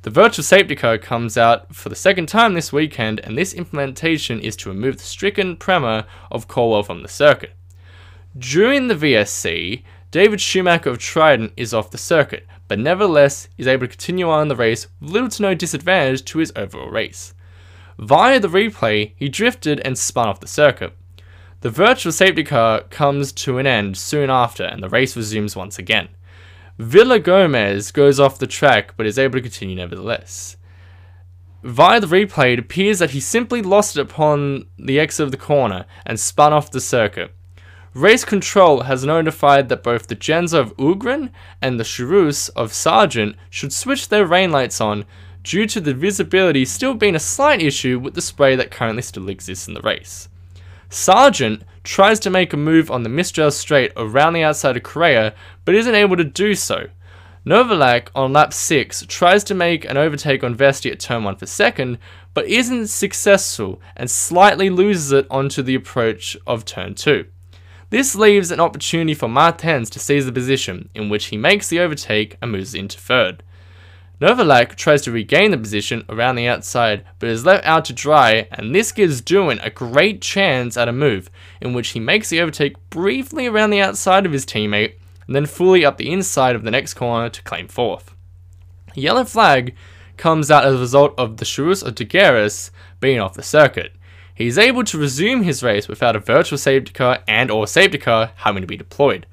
The 0.02 0.10
virtual 0.10 0.44
safety 0.44 0.76
car 0.76 0.96
comes 0.96 1.36
out 1.36 1.74
for 1.74 1.88
the 1.88 1.96
second 1.96 2.28
time 2.28 2.54
this 2.54 2.72
weekend, 2.72 3.18
and 3.20 3.36
this 3.36 3.52
implementation 3.52 4.38
is 4.38 4.54
to 4.56 4.68
remove 4.68 4.98
the 4.98 5.02
stricken 5.02 5.56
prema 5.56 6.06
of 6.30 6.46
Caldwell 6.46 6.84
from 6.84 7.02
the 7.02 7.08
circuit. 7.08 7.54
During 8.38 8.86
the 8.86 8.94
VSC, 8.94 9.82
David 10.12 10.40
Schumacher 10.40 10.90
of 10.90 10.98
Trident 10.98 11.52
is 11.56 11.74
off 11.74 11.90
the 11.90 11.98
circuit, 11.98 12.46
but 12.68 12.78
nevertheless 12.78 13.48
is 13.58 13.66
able 13.66 13.86
to 13.86 13.90
continue 13.90 14.30
on 14.30 14.46
the 14.46 14.56
race 14.56 14.86
with 15.00 15.10
little 15.10 15.28
to 15.30 15.42
no 15.42 15.54
disadvantage 15.54 16.24
to 16.26 16.38
his 16.38 16.52
overall 16.54 16.90
race. 16.90 17.34
Via 17.98 18.38
the 18.38 18.48
replay, 18.48 19.14
he 19.16 19.28
drifted 19.28 19.80
and 19.80 19.98
spun 19.98 20.28
off 20.28 20.38
the 20.38 20.46
circuit. 20.46 20.96
The 21.62 21.70
virtual 21.70 22.10
safety 22.10 22.42
car 22.42 22.80
comes 22.90 23.30
to 23.32 23.58
an 23.58 23.68
end 23.68 23.96
soon 23.96 24.30
after, 24.30 24.64
and 24.64 24.82
the 24.82 24.88
race 24.88 25.16
resumes 25.16 25.54
once 25.54 25.78
again. 25.78 26.08
Villagomez 26.76 27.92
goes 27.92 28.18
off 28.18 28.40
the 28.40 28.48
track 28.48 28.94
but 28.96 29.06
is 29.06 29.16
able 29.16 29.34
to 29.34 29.42
continue 29.42 29.76
nevertheless. 29.76 30.56
Via 31.62 32.00
the 32.00 32.08
replay, 32.08 32.54
it 32.54 32.58
appears 32.58 32.98
that 32.98 33.12
he 33.12 33.20
simply 33.20 33.62
lost 33.62 33.96
it 33.96 34.00
upon 34.00 34.66
the 34.76 34.98
exit 34.98 35.22
of 35.22 35.30
the 35.30 35.36
corner 35.36 35.86
and 36.04 36.18
spun 36.18 36.52
off 36.52 36.72
the 36.72 36.80
circuit. 36.80 37.32
Race 37.94 38.24
Control 38.24 38.80
has 38.80 39.04
notified 39.04 39.68
that 39.68 39.84
both 39.84 40.08
the 40.08 40.16
Jenzer 40.16 40.58
of 40.58 40.76
Ugrin 40.78 41.30
and 41.60 41.78
the 41.78 41.84
Charouz 41.84 42.50
of 42.56 42.72
Sargeant 42.72 43.36
should 43.50 43.72
switch 43.72 44.08
their 44.08 44.26
rain 44.26 44.50
lights 44.50 44.80
on 44.80 45.04
due 45.44 45.66
to 45.66 45.80
the 45.80 45.94
visibility 45.94 46.64
still 46.64 46.94
being 46.94 47.14
a 47.14 47.20
slight 47.20 47.62
issue 47.62 48.00
with 48.00 48.14
the 48.14 48.20
spray 48.20 48.56
that 48.56 48.72
currently 48.72 49.02
still 49.02 49.28
exists 49.28 49.68
in 49.68 49.74
the 49.74 49.80
race. 49.82 50.28
Sargeant 50.92 51.62
tries 51.84 52.20
to 52.20 52.28
make 52.28 52.52
a 52.52 52.56
move 52.58 52.90
on 52.90 53.02
the 53.02 53.08
Mistral 53.08 53.50
straight 53.50 53.92
around 53.96 54.34
the 54.34 54.42
outside 54.42 54.76
of 54.76 54.82
Correa, 54.82 55.34
but 55.64 55.74
isn't 55.74 55.94
able 55.94 56.18
to 56.18 56.24
do 56.24 56.54
so. 56.54 56.88
Novalak 57.46 58.08
on 58.14 58.34
lap 58.34 58.52
6 58.52 59.06
tries 59.08 59.42
to 59.44 59.54
make 59.54 59.86
an 59.86 59.96
overtake 59.96 60.44
on 60.44 60.54
Vesti 60.54 60.92
at 60.92 61.00
turn 61.00 61.24
1 61.24 61.36
for 61.36 61.46
second, 61.46 61.96
but 62.34 62.46
isn't 62.46 62.88
successful 62.88 63.80
and 63.96 64.10
slightly 64.10 64.68
loses 64.68 65.12
it 65.12 65.26
onto 65.30 65.62
the 65.62 65.74
approach 65.74 66.36
of 66.46 66.66
turn 66.66 66.94
2. 66.94 67.24
This 67.88 68.14
leaves 68.14 68.50
an 68.50 68.60
opportunity 68.60 69.14
for 69.14 69.28
Martins 69.28 69.88
to 69.90 69.98
seize 69.98 70.26
the 70.26 70.32
position, 70.32 70.90
in 70.94 71.08
which 71.08 71.26
he 71.26 71.38
makes 71.38 71.68
the 71.68 71.80
overtake 71.80 72.36
and 72.42 72.52
moves 72.52 72.74
into 72.74 72.98
third. 72.98 73.42
Novalak 74.22 74.76
tries 74.76 75.02
to 75.02 75.10
regain 75.10 75.50
the 75.50 75.58
position 75.58 76.04
around 76.08 76.36
the 76.36 76.46
outside, 76.46 77.04
but 77.18 77.28
is 77.28 77.44
left 77.44 77.66
out 77.66 77.84
to 77.86 77.92
dry, 77.92 78.46
and 78.52 78.72
this 78.72 78.92
gives 78.92 79.20
Doohan 79.20 79.58
a 79.66 79.70
great 79.70 80.22
chance 80.22 80.76
at 80.76 80.86
a 80.86 80.92
move, 80.92 81.28
in 81.60 81.72
which 81.72 81.88
he 81.88 81.98
makes 81.98 82.30
the 82.30 82.40
overtake 82.40 82.76
briefly 82.88 83.48
around 83.48 83.70
the 83.70 83.80
outside 83.80 84.24
of 84.24 84.30
his 84.30 84.46
teammate, 84.46 84.94
and 85.26 85.34
then 85.34 85.44
fully 85.44 85.84
up 85.84 85.96
the 85.96 86.12
inside 86.12 86.54
of 86.54 86.62
the 86.62 86.70
next 86.70 86.94
corner 86.94 87.30
to 87.30 87.42
claim 87.42 87.66
fourth. 87.66 88.14
Yellow 88.94 89.24
flag 89.24 89.74
comes 90.16 90.52
out 90.52 90.64
as 90.64 90.76
a 90.76 90.78
result 90.78 91.14
of 91.18 91.38
the 91.38 91.44
Charouz 91.44 91.82
of 91.82 91.96
de 91.96 92.04
Gerus 92.04 92.70
being 93.00 93.18
off 93.18 93.34
the 93.34 93.42
circuit. 93.42 93.92
He 94.32 94.46
is 94.46 94.56
able 94.56 94.84
to 94.84 94.98
resume 94.98 95.42
his 95.42 95.64
race 95.64 95.88
without 95.88 96.14
a 96.14 96.20
virtual 96.20 96.58
safety 96.58 96.92
car 96.92 97.18
and 97.26 97.50
or 97.50 97.66
safety 97.66 97.98
car 97.98 98.30
having 98.36 98.60
to 98.60 98.68
be 98.68 98.76
deployed. 98.76 99.26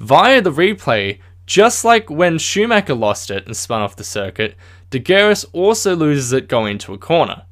Via 0.00 0.40
the 0.40 0.50
replay, 0.50 1.18
just 1.52 1.84
like 1.84 2.08
when 2.08 2.38
Schumacher 2.38 2.94
lost 2.94 3.30
it 3.30 3.44
and 3.44 3.54
spun 3.54 3.82
off 3.82 3.94
the 3.94 4.04
circuit, 4.04 4.56
De 4.88 5.34
also 5.52 5.94
loses 5.94 6.32
it 6.32 6.48
going 6.48 6.72
into 6.72 6.94
a 6.94 6.98
corner. 6.98 7.42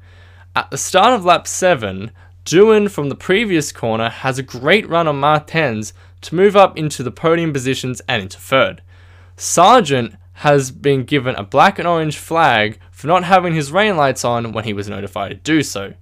At 0.55 0.71
the 0.71 0.77
start 0.79 1.13
of 1.13 1.23
lap 1.23 1.45
7, 1.45 2.09
Doohan 2.43 2.89
from 2.89 3.09
the 3.09 3.15
previous 3.15 3.71
corner 3.71 4.09
has 4.09 4.39
a 4.39 4.53
great 4.57 4.89
run 4.89 5.07
on 5.07 5.19
Martins 5.19 5.93
to 6.21 6.33
move 6.33 6.55
up 6.55 6.79
into 6.79 7.03
the 7.03 7.11
podium 7.11 7.53
positions 7.53 8.01
and 8.07 8.23
into 8.23 8.39
third. 8.39 8.81
Sargeant 9.37 10.17
has 10.33 10.71
been 10.71 11.03
given 11.03 11.35
a 11.35 11.43
black 11.43 11.77
and 11.77 11.87
orange 11.87 12.17
flag 12.17 12.79
for 12.89 13.05
not 13.05 13.25
having 13.25 13.53
his 13.53 13.71
rain 13.71 13.97
lights 13.97 14.25
on 14.25 14.51
when 14.51 14.63
he 14.63 14.73
was 14.73 14.89
notified 14.89 15.29
to 15.29 15.35
do 15.35 15.61
so. 15.61 15.93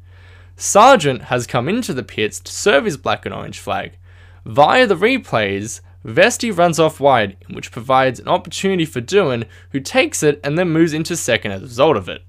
Sargeant 0.55 1.23
has 1.23 1.45
come 1.45 1.67
into 1.67 1.93
the 1.93 2.03
pits 2.03 2.39
to 2.39 2.51
serve 2.53 2.85
his 2.85 2.95
black 2.95 3.25
and 3.25 3.35
orange 3.35 3.59
flag. 3.59 3.97
Via 4.45 4.87
the 4.87 4.95
replays, 4.95 5.81
Vesti 6.09 6.55
runs 6.55 6.79
off 6.79 6.99
wide, 6.99 7.37
which 7.49 7.71
provides 7.71 8.19
an 8.19 8.27
opportunity 8.27 8.85
for 8.85 9.01
Doohan, 9.01 9.45
who 9.71 9.79
takes 9.79 10.23
it 10.23 10.39
and 10.43 10.57
then 10.57 10.69
moves 10.69 10.93
into 10.93 11.15
second 11.15 11.51
as 11.51 11.61
a 11.61 11.65
result 11.65 11.97
of 11.97 12.09
it. 12.09 12.23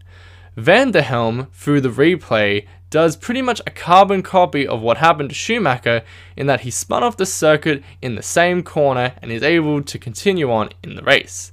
Van 0.57 0.91
der 0.91 1.03
Helm, 1.03 1.47
through 1.53 1.81
the 1.81 1.89
replay, 1.89 2.67
does 2.91 3.17
pretty 3.17 3.41
much 3.41 3.61
a 3.67 3.71
carbon 3.71 4.23
copy 4.23 4.67
of 4.67 4.83
what 4.83 4.99
happened 4.99 5.31
to 5.31 5.35
Schumacher 5.35 6.03
in 6.37 6.47
that 6.49 6.63
he 6.63 6.71
spun 6.71 7.03
off 7.03 7.17
the 7.17 7.25
circuit 7.25 7.83
in 8.03 8.17
the 8.17 8.23
same 8.23 8.63
corner 8.63 9.15
and 9.23 9.31
is 9.31 9.43
able 9.43 9.81
to 9.83 9.99
continue 9.99 10.51
on 10.51 10.71
in 10.83 10.97
the 10.97 11.03
race. 11.03 11.53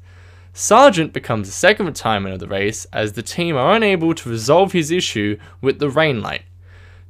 Sargeant 0.54 1.14
becomes 1.14 1.48
the 1.48 1.54
second 1.54 1.86
retirement 1.86 2.34
of 2.34 2.40
the 2.40 2.48
race 2.48 2.86
as 2.92 3.14
the 3.14 3.22
team 3.22 3.56
are 3.56 3.76
unable 3.76 4.16
to 4.16 4.30
resolve 4.30 4.72
his 4.72 4.90
issue 4.90 5.38
with 5.62 5.78
the 5.78 5.90
rain 5.90 6.22
light. 6.22 6.42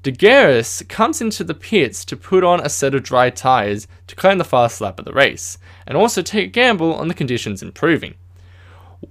De 0.04 0.64
comes 0.88 1.22
into 1.22 1.44
the 1.44 1.54
pits 1.54 2.06
to 2.06 2.16
put 2.16 2.44
on 2.44 2.60
a 2.60 2.70
set 2.70 2.96
of 2.96 3.04
dry 3.04 3.30
tyres 3.30 3.88
to 4.08 4.16
claim 4.16 4.38
the 4.38 4.44
fast 4.44 4.80
lap 4.80 5.00
of 5.00 5.06
the 5.06 5.12
race, 5.12 5.58
and 5.86 5.98
also 5.98 6.22
take 6.22 6.46
a 6.46 6.52
gamble 6.52 6.94
on 6.94 7.08
the 7.08 7.14
conditions 7.14 7.62
improving. 7.62 8.16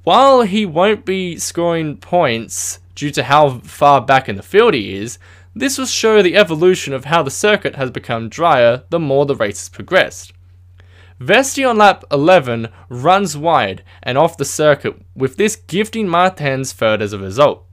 While 0.05 0.43
he 0.43 0.65
won't 0.65 1.05
be 1.05 1.39
scoring 1.39 1.97
points 1.97 2.81
due 2.95 3.11
to 3.11 3.25
how 3.25 3.59
far 3.61 4.01
back 4.01 4.29
in 4.29 4.37
the 4.37 4.43
field 4.43 4.75
he 4.75 4.95
is, 4.97 5.19
this 5.55 5.79
will 5.79 5.87
show 5.87 6.23
the 6.23 6.37
evolution 6.37 6.93
of 6.93 7.07
how 7.07 7.23
the 7.23 7.31
circuit 7.31 7.77
has 7.77 7.91
become 7.91 8.29
drier 8.29 8.85
the 8.91 8.99
more 8.99 9.27
the 9.27 9.37
race 9.37 9.61
has 9.61 9.69
progressed. 9.69 10.33
Vesti 11.21 11.69
on 11.69 11.79
lap 11.79 12.05
11 12.11 12.69
runs 12.91 13.37
wide 13.37 13.83
and 14.03 14.19
off 14.19 14.37
the 14.37 14.45
circuit, 14.45 15.01
with 15.15 15.37
this 15.37 15.57
gifting 15.57 16.09
Martins 16.09 16.73
third 16.75 17.01
as 17.01 17.15
a 17.15 17.19
result. 17.19 17.65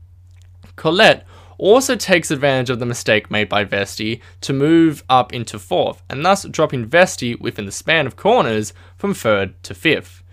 Kvyat 0.77 1.23
also 1.63 1.95
takes 1.95 2.29
advantage 2.29 2.69
of 2.69 2.79
the 2.79 2.85
mistake 2.85 3.31
made 3.31 3.47
by 3.47 3.63
Vesti 3.63 4.19
to 4.41 4.51
move 4.51 5.01
up 5.07 5.31
into 5.31 5.57
fourth, 5.57 6.03
and 6.09 6.25
thus 6.25 6.43
dropping 6.43 6.89
Vesti 6.89 7.39
within 7.39 7.65
the 7.65 7.71
span 7.71 8.05
of 8.05 8.17
corners 8.17 8.73
from 8.97 9.13
third 9.13 9.53
to 9.63 9.73
fifth. 9.73 10.23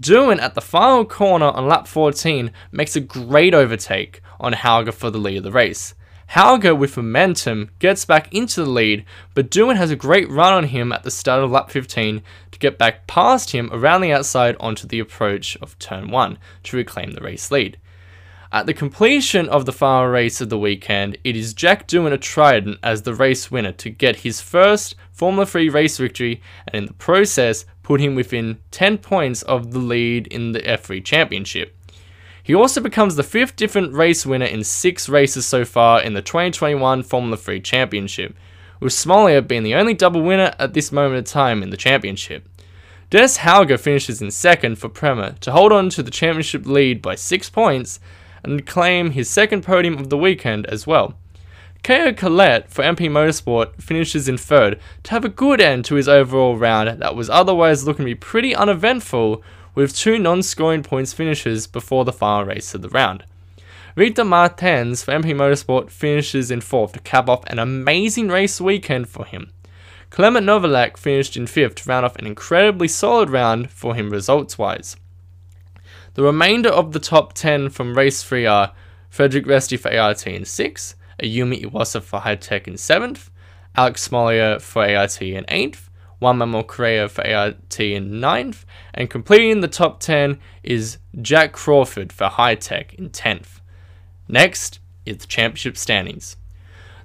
Doohan 0.00 0.40
at 0.40 0.54
the 0.54 0.62
final 0.62 1.04
corner 1.04 1.48
on 1.48 1.68
lap 1.68 1.86
14 1.86 2.50
makes 2.70 2.96
a 2.96 3.00
great 3.00 3.52
overtake 3.52 4.22
on 4.40 4.54
Hauger 4.54 4.94
for 4.94 5.10
the 5.10 5.18
lead 5.18 5.36
of 5.36 5.42
the 5.42 5.52
race. 5.52 5.94
Hauger, 6.30 6.74
with 6.74 6.96
momentum, 6.96 7.68
gets 7.78 8.06
back 8.06 8.32
into 8.32 8.64
the 8.64 8.70
lead, 8.70 9.04
but 9.34 9.50
Doohan 9.50 9.76
has 9.76 9.90
a 9.90 9.96
great 9.96 10.30
run 10.30 10.54
on 10.54 10.64
him 10.64 10.90
at 10.90 11.02
the 11.02 11.10
start 11.10 11.44
of 11.44 11.50
lap 11.50 11.70
15 11.70 12.22
to 12.50 12.58
get 12.58 12.78
back 12.78 13.06
past 13.06 13.50
him 13.50 13.68
around 13.74 14.00
the 14.00 14.12
outside 14.12 14.56
onto 14.58 14.86
the 14.86 15.00
approach 15.00 15.54
of 15.60 15.78
turn 15.78 16.08
1 16.08 16.38
to 16.62 16.76
reclaim 16.78 17.10
the 17.10 17.20
race 17.20 17.50
lead. 17.50 17.76
At 18.54 18.66
the 18.66 18.74
completion 18.74 19.48
of 19.48 19.64
the 19.64 19.72
final 19.72 20.08
race 20.08 20.42
of 20.42 20.50
the 20.50 20.58
weekend, 20.58 21.16
it 21.24 21.34
is 21.34 21.54
Jack 21.54 21.88
Doohan 21.88 22.12
a 22.12 22.18
Trident 22.18 22.78
as 22.82 23.00
the 23.00 23.14
race 23.14 23.50
winner 23.50 23.72
to 23.72 23.88
get 23.88 24.16
his 24.16 24.42
first 24.42 24.94
Formula 25.10 25.46
3 25.46 25.70
race 25.70 25.96
victory 25.96 26.42
and 26.66 26.74
in 26.74 26.86
the 26.86 26.92
process 26.92 27.64
put 27.82 27.98
him 27.98 28.14
within 28.14 28.58
10 28.70 28.98
points 28.98 29.40
of 29.40 29.70
the 29.70 29.78
lead 29.78 30.26
in 30.26 30.52
the 30.52 30.60
F3 30.60 31.02
Championship. 31.02 31.74
He 32.42 32.54
also 32.54 32.82
becomes 32.82 33.16
the 33.16 33.22
fifth 33.22 33.56
different 33.56 33.94
race 33.94 34.26
winner 34.26 34.44
in 34.44 34.64
six 34.64 35.08
races 35.08 35.46
so 35.46 35.64
far 35.64 36.02
in 36.02 36.12
the 36.12 36.20
2021 36.20 37.04
Formula 37.04 37.38
3 37.38 37.58
Championship, 37.58 38.36
with 38.80 38.92
Smolyar 38.92 39.48
being 39.48 39.62
the 39.62 39.76
only 39.76 39.94
double 39.94 40.20
winner 40.20 40.52
at 40.58 40.74
this 40.74 40.92
moment 40.92 41.16
in 41.16 41.24
time 41.24 41.62
in 41.62 41.70
the 41.70 41.76
championship. 41.78 42.46
Dennis 43.08 43.38
Hauger 43.38 43.80
finishes 43.80 44.20
in 44.20 44.30
second 44.30 44.76
for 44.76 44.90
Prema 44.90 45.36
to 45.40 45.52
hold 45.52 45.72
on 45.72 45.88
to 45.90 46.02
the 46.02 46.10
championship 46.10 46.66
lead 46.66 47.00
by 47.00 47.14
six 47.14 47.48
points 47.48 47.98
and 48.42 48.66
claim 48.66 49.10
his 49.10 49.30
second 49.30 49.62
podium 49.62 49.98
of 49.98 50.10
the 50.10 50.18
weekend 50.18 50.66
as 50.66 50.86
well. 50.86 51.14
Caio 51.82 52.12
Collet 52.12 52.68
for 52.68 52.84
MP 52.84 53.10
Motorsport 53.10 53.82
finishes 53.82 54.28
in 54.28 54.38
third 54.38 54.78
to 55.02 55.10
have 55.10 55.24
a 55.24 55.28
good 55.28 55.60
end 55.60 55.84
to 55.86 55.96
his 55.96 56.08
overall 56.08 56.56
round 56.56 57.00
that 57.00 57.16
was 57.16 57.28
otherwise 57.28 57.84
looking 57.84 58.04
to 58.04 58.10
be 58.10 58.14
pretty 58.14 58.54
uneventful 58.54 59.42
with 59.74 59.96
two 59.96 60.18
non-scoring 60.18 60.84
points 60.84 61.12
finishes 61.12 61.66
before 61.66 62.04
the 62.04 62.12
final 62.12 62.44
race 62.44 62.74
of 62.74 62.82
the 62.82 62.88
round. 62.90 63.24
Victor 63.96 64.24
Martins 64.24 65.02
for 65.02 65.12
MP 65.12 65.34
Motorsport 65.34 65.90
finishes 65.90 66.50
in 66.50 66.60
fourth 66.60 66.92
to 66.92 67.00
cap 67.00 67.28
off 67.28 67.44
an 67.48 67.58
amazing 67.58 68.28
race 68.28 68.60
weekend 68.60 69.08
for 69.08 69.24
him. 69.24 69.50
Clement 70.08 70.46
Novalak 70.46 70.96
finished 70.96 71.36
in 71.36 71.46
fifth 71.46 71.74
to 71.76 71.88
round 71.88 72.06
off 72.06 72.16
an 72.16 72.26
incredibly 72.26 72.86
solid 72.86 73.28
round 73.28 73.70
for 73.70 73.94
him 73.94 74.10
results 74.10 74.56
wise. 74.56 74.96
The 76.14 76.22
remainder 76.22 76.68
of 76.68 76.92
the 76.92 77.00
top 77.00 77.32
10 77.32 77.70
from 77.70 77.96
race 77.96 78.22
3 78.22 78.44
are 78.44 78.72
Frederik 79.08 79.46
Vesti 79.46 79.78
for 79.78 79.96
ART 79.96 80.26
in 80.26 80.42
6th, 80.42 80.94
Ayumu 81.22 81.64
Iwasa 81.64 82.02
for 82.02 82.20
Hitech 82.20 82.68
in 82.68 82.74
7th, 82.74 83.30
Alex 83.74 84.08
Smolyar 84.08 84.60
for 84.60 84.82
ART 84.82 85.22
in 85.22 85.44
8th, 85.44 85.88
Juan 86.20 86.36
Manuel 86.36 86.64
Correa 86.64 87.08
for 87.08 87.26
ART 87.26 87.80
in 87.80 88.10
9th, 88.10 88.64
and 88.92 89.08
completing 89.08 89.60
the 89.60 89.68
top 89.68 90.00
10 90.00 90.38
is 90.62 90.98
Jak 91.22 91.52
Crawford 91.52 92.12
for 92.12 92.28
Hitech 92.28 92.92
in 92.94 93.08
10th. 93.08 93.60
Next 94.28 94.80
is 95.06 95.16
the 95.16 95.26
championship 95.26 95.78
standings. 95.78 96.36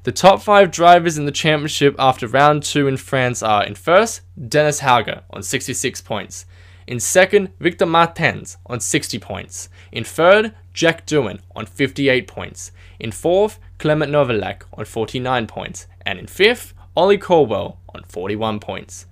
The 0.04 0.12
top 0.12 0.42
5 0.42 0.70
drivers 0.70 1.18
in 1.18 1.26
the 1.26 1.32
championship 1.32 1.96
after 1.98 2.28
round 2.28 2.64
2 2.64 2.88
in 2.88 2.98
France 2.98 3.42
are 3.42 3.66
in 3.66 3.76
first, 3.76 4.22
Dennis 4.50 4.82
Hauger 4.82 5.24
on 5.30 5.44
66 5.44 6.02
points. 6.02 6.46
In 6.88 7.02
second, 7.02 7.50
Victor 7.60 7.86
Martins 7.86 8.58
on 8.66 8.80
60 8.80 9.20
points. 9.20 9.68
In 9.92 10.06
third, 10.06 10.56
Jack 10.74 11.06
Doohan 11.06 11.42
on 11.54 11.66
58 11.66 12.28
points. 12.28 12.72
In 12.98 13.12
fourth, 13.12 13.60
Clement 13.78 14.12
Novalak 14.12 14.64
on 14.74 14.86
49 14.86 15.48
points. 15.48 15.88
And 16.06 16.18
in 16.18 16.28
fifth, 16.28 16.74
Olli 16.96 17.18
Caldwell 17.18 17.80
on 17.94 18.04
41 18.08 18.60
points. 18.60 19.06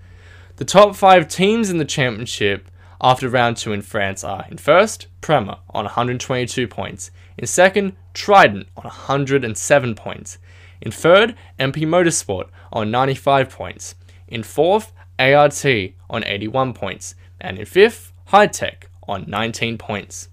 The 0.56 0.64
top 0.64 0.96
five 0.96 1.28
teams 1.28 1.70
in 1.70 1.78
the 1.78 1.86
championship 1.86 2.72
after 3.02 3.28
round 3.28 3.58
two 3.58 3.74
in 3.74 3.82
France 3.82 4.24
are 4.24 4.46
in 4.50 4.58
first, 4.58 5.08
Prema 5.20 5.60
on 5.70 5.84
122 5.84 6.68
points. 6.70 7.12
In 7.38 7.46
second, 7.46 7.98
Trident 8.14 8.68
on 8.78 8.86
107 8.86 9.96
points. 9.96 10.38
In 10.80 10.92
third, 10.92 11.36
MP 11.60 11.86
Motorsport 11.86 12.48
on 12.72 12.90
95 12.90 13.50
points. 13.50 13.96
In 14.30 14.44
fourth, 14.44 14.94
ART 15.20 15.66
on 16.10 16.24
81 16.24 16.74
points. 16.74 17.16
And 17.40 17.60
in 17.60 17.66
fifth, 17.66 18.14
Hitech 18.30 18.86
on 19.08 19.26
19 19.28 19.78
points. 19.78 20.30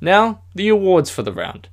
Now, 0.00 0.42
the 0.54 0.68
awards 0.68 1.10
for 1.10 1.22
the 1.22 1.32
round. 1.32 1.68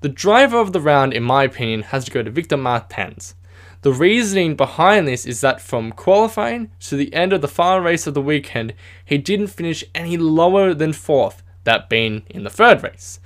The 0.00 0.08
driver 0.08 0.58
of 0.58 0.72
the 0.72 0.80
round, 0.80 1.14
in 1.14 1.22
my 1.22 1.44
opinion, 1.44 1.82
has 1.82 2.04
to 2.04 2.10
go 2.10 2.22
to 2.22 2.30
Victor 2.30 2.56
Martins. 2.56 3.34
The 3.82 3.92
reasoning 3.92 4.54
behind 4.54 5.06
this 5.06 5.26
is 5.26 5.40
that 5.40 5.60
from 5.60 5.92
qualifying 5.92 6.70
to 6.80 6.96
the 6.96 7.12
end 7.12 7.32
of 7.32 7.42
the 7.42 7.48
final 7.48 7.84
race 7.84 8.06
of 8.06 8.14
the 8.14 8.22
weekend, 8.22 8.74
he 9.04 9.18
didn't 9.18 9.48
finish 9.48 9.84
any 9.94 10.16
lower 10.16 10.72
than 10.72 10.92
fourth, 10.92 11.42
that 11.64 11.88
being 11.88 12.22
in 12.30 12.44
the 12.44 12.50
third 12.50 12.82
race. 12.82 13.20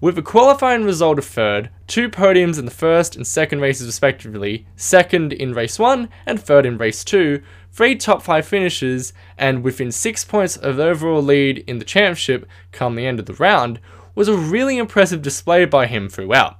With 0.00 0.16
a 0.16 0.22
qualifying 0.22 0.84
result 0.84 1.18
of 1.18 1.26
third, 1.26 1.68
two 1.86 2.08
podiums 2.08 2.58
in 2.58 2.64
the 2.64 2.70
first 2.70 3.16
and 3.16 3.26
second 3.26 3.60
races 3.60 3.86
respectively, 3.86 4.66
second 4.74 5.32
in 5.32 5.52
race 5.52 5.78
1 5.78 6.08
and 6.24 6.40
third 6.40 6.64
in 6.64 6.78
race 6.78 7.04
2, 7.04 7.42
three 7.72 7.96
top 7.96 8.22
5 8.22 8.46
finishes, 8.46 9.12
and 9.38 9.62
within 9.62 9.92
6 9.92 10.24
points 10.24 10.56
of 10.56 10.76
the 10.76 10.84
overall 10.84 11.22
lead 11.22 11.58
in 11.66 11.78
the 11.78 11.84
championship 11.84 12.46
come 12.72 12.94
the 12.94 13.06
end 13.06 13.20
of 13.20 13.26
the 13.26 13.34
round, 13.34 13.80
was 14.14 14.28
a 14.28 14.36
really 14.36 14.78
impressive 14.78 15.22
display 15.22 15.64
by 15.64 15.86
him 15.86 16.08
throughout. 16.08 16.58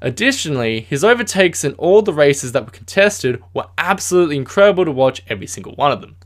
Additionally, 0.00 0.80
his 0.80 1.02
overtakes 1.02 1.64
in 1.64 1.74
all 1.74 2.02
the 2.02 2.12
races 2.12 2.52
that 2.52 2.64
were 2.64 2.70
contested 2.70 3.42
were 3.52 3.66
absolutely 3.76 4.36
incredible 4.36 4.84
to 4.84 4.92
watch 4.92 5.22
every 5.28 5.46
single 5.46 5.74
one 5.74 5.92
of 5.92 6.00
them. 6.00 6.16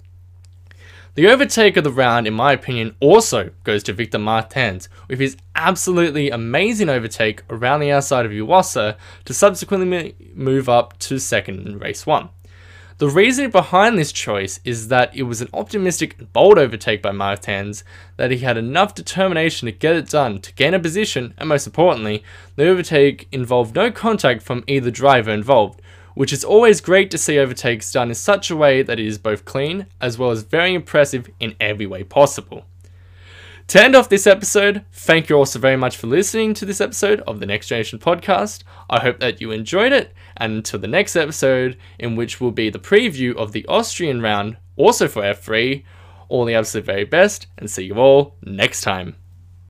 The 1.14 1.28
overtake 1.28 1.76
of 1.76 1.84
the 1.84 1.92
round, 1.92 2.26
in 2.26 2.32
my 2.32 2.52
opinion, 2.52 2.96
also 2.98 3.50
goes 3.64 3.82
to 3.82 3.92
Victor 3.92 4.18
Martins, 4.18 4.88
with 5.08 5.20
his 5.20 5.36
absolutely 5.54 6.30
amazing 6.30 6.88
overtake 6.88 7.42
around 7.50 7.80
the 7.80 7.90
outside 7.90 8.24
of 8.24 8.32
Iwasa 8.32 8.96
to 9.26 9.34
subsequently 9.34 10.14
move 10.34 10.70
up 10.70 10.98
to 11.00 11.18
second 11.18 11.66
in 11.66 11.78
race 11.78 12.06
1. 12.06 12.30
The 12.98 13.08
reasoning 13.08 13.50
behind 13.50 13.98
this 13.98 14.12
choice 14.12 14.60
is 14.64 14.88
that 14.88 15.14
it 15.16 15.22
was 15.22 15.40
an 15.40 15.48
optimistic 15.52 16.16
and 16.18 16.32
bold 16.32 16.58
overtake 16.58 17.02
by 17.02 17.10
Martins, 17.10 17.84
that 18.16 18.30
he 18.30 18.38
had 18.38 18.56
enough 18.56 18.94
determination 18.94 19.66
to 19.66 19.72
get 19.72 19.96
it 19.96 20.08
done 20.08 20.40
to 20.40 20.54
gain 20.54 20.74
a 20.74 20.78
position, 20.78 21.34
and 21.38 21.48
most 21.48 21.66
importantly, 21.66 22.22
the 22.56 22.68
overtake 22.68 23.28
involved 23.32 23.74
no 23.74 23.90
contact 23.90 24.42
from 24.42 24.62
either 24.66 24.90
driver 24.90 25.30
involved, 25.30 25.80
which 26.14 26.32
is 26.32 26.44
always 26.44 26.80
great 26.80 27.10
to 27.10 27.18
see 27.18 27.38
overtakes 27.38 27.90
done 27.90 28.08
in 28.08 28.14
such 28.14 28.50
a 28.50 28.56
way 28.56 28.82
that 28.82 29.00
it 29.00 29.06
is 29.06 29.18
both 29.18 29.44
clean 29.44 29.86
as 30.00 30.18
well 30.18 30.30
as 30.30 30.42
very 30.42 30.74
impressive 30.74 31.28
in 31.40 31.56
every 31.58 31.86
way 31.86 32.04
possible. 32.04 32.66
To 33.68 33.82
end 33.82 33.96
off 33.96 34.08
this 34.08 34.26
episode, 34.26 34.84
thank 34.92 35.28
you 35.28 35.36
all 35.36 35.46
so 35.46 35.58
very 35.58 35.76
much 35.76 35.96
for 35.96 36.06
listening 36.06 36.52
to 36.54 36.66
this 36.66 36.80
episode 36.80 37.20
of 37.22 37.40
the 37.40 37.46
Next 37.46 37.68
Generation 37.68 37.98
podcast. 37.98 38.64
I 38.90 39.00
hope 39.00 39.20
that 39.20 39.40
you 39.40 39.50
enjoyed 39.50 39.92
it, 39.92 40.12
and 40.36 40.52
until 40.54 40.80
the 40.80 40.88
next 40.88 41.16
episode, 41.16 41.78
in 41.98 42.16
which 42.16 42.40
will 42.40 42.50
be 42.50 42.68
the 42.68 42.78
preview 42.78 43.34
of 43.36 43.52
the 43.52 43.64
Austrian 43.66 44.20
round, 44.20 44.56
also 44.76 45.08
for 45.08 45.22
F3, 45.22 45.84
all 46.28 46.44
the 46.44 46.54
absolute 46.54 46.84
very 46.84 47.04
best, 47.04 47.46
and 47.56 47.70
see 47.70 47.84
you 47.84 47.94
all 47.94 48.36
next 48.42 48.82
time. 48.82 49.16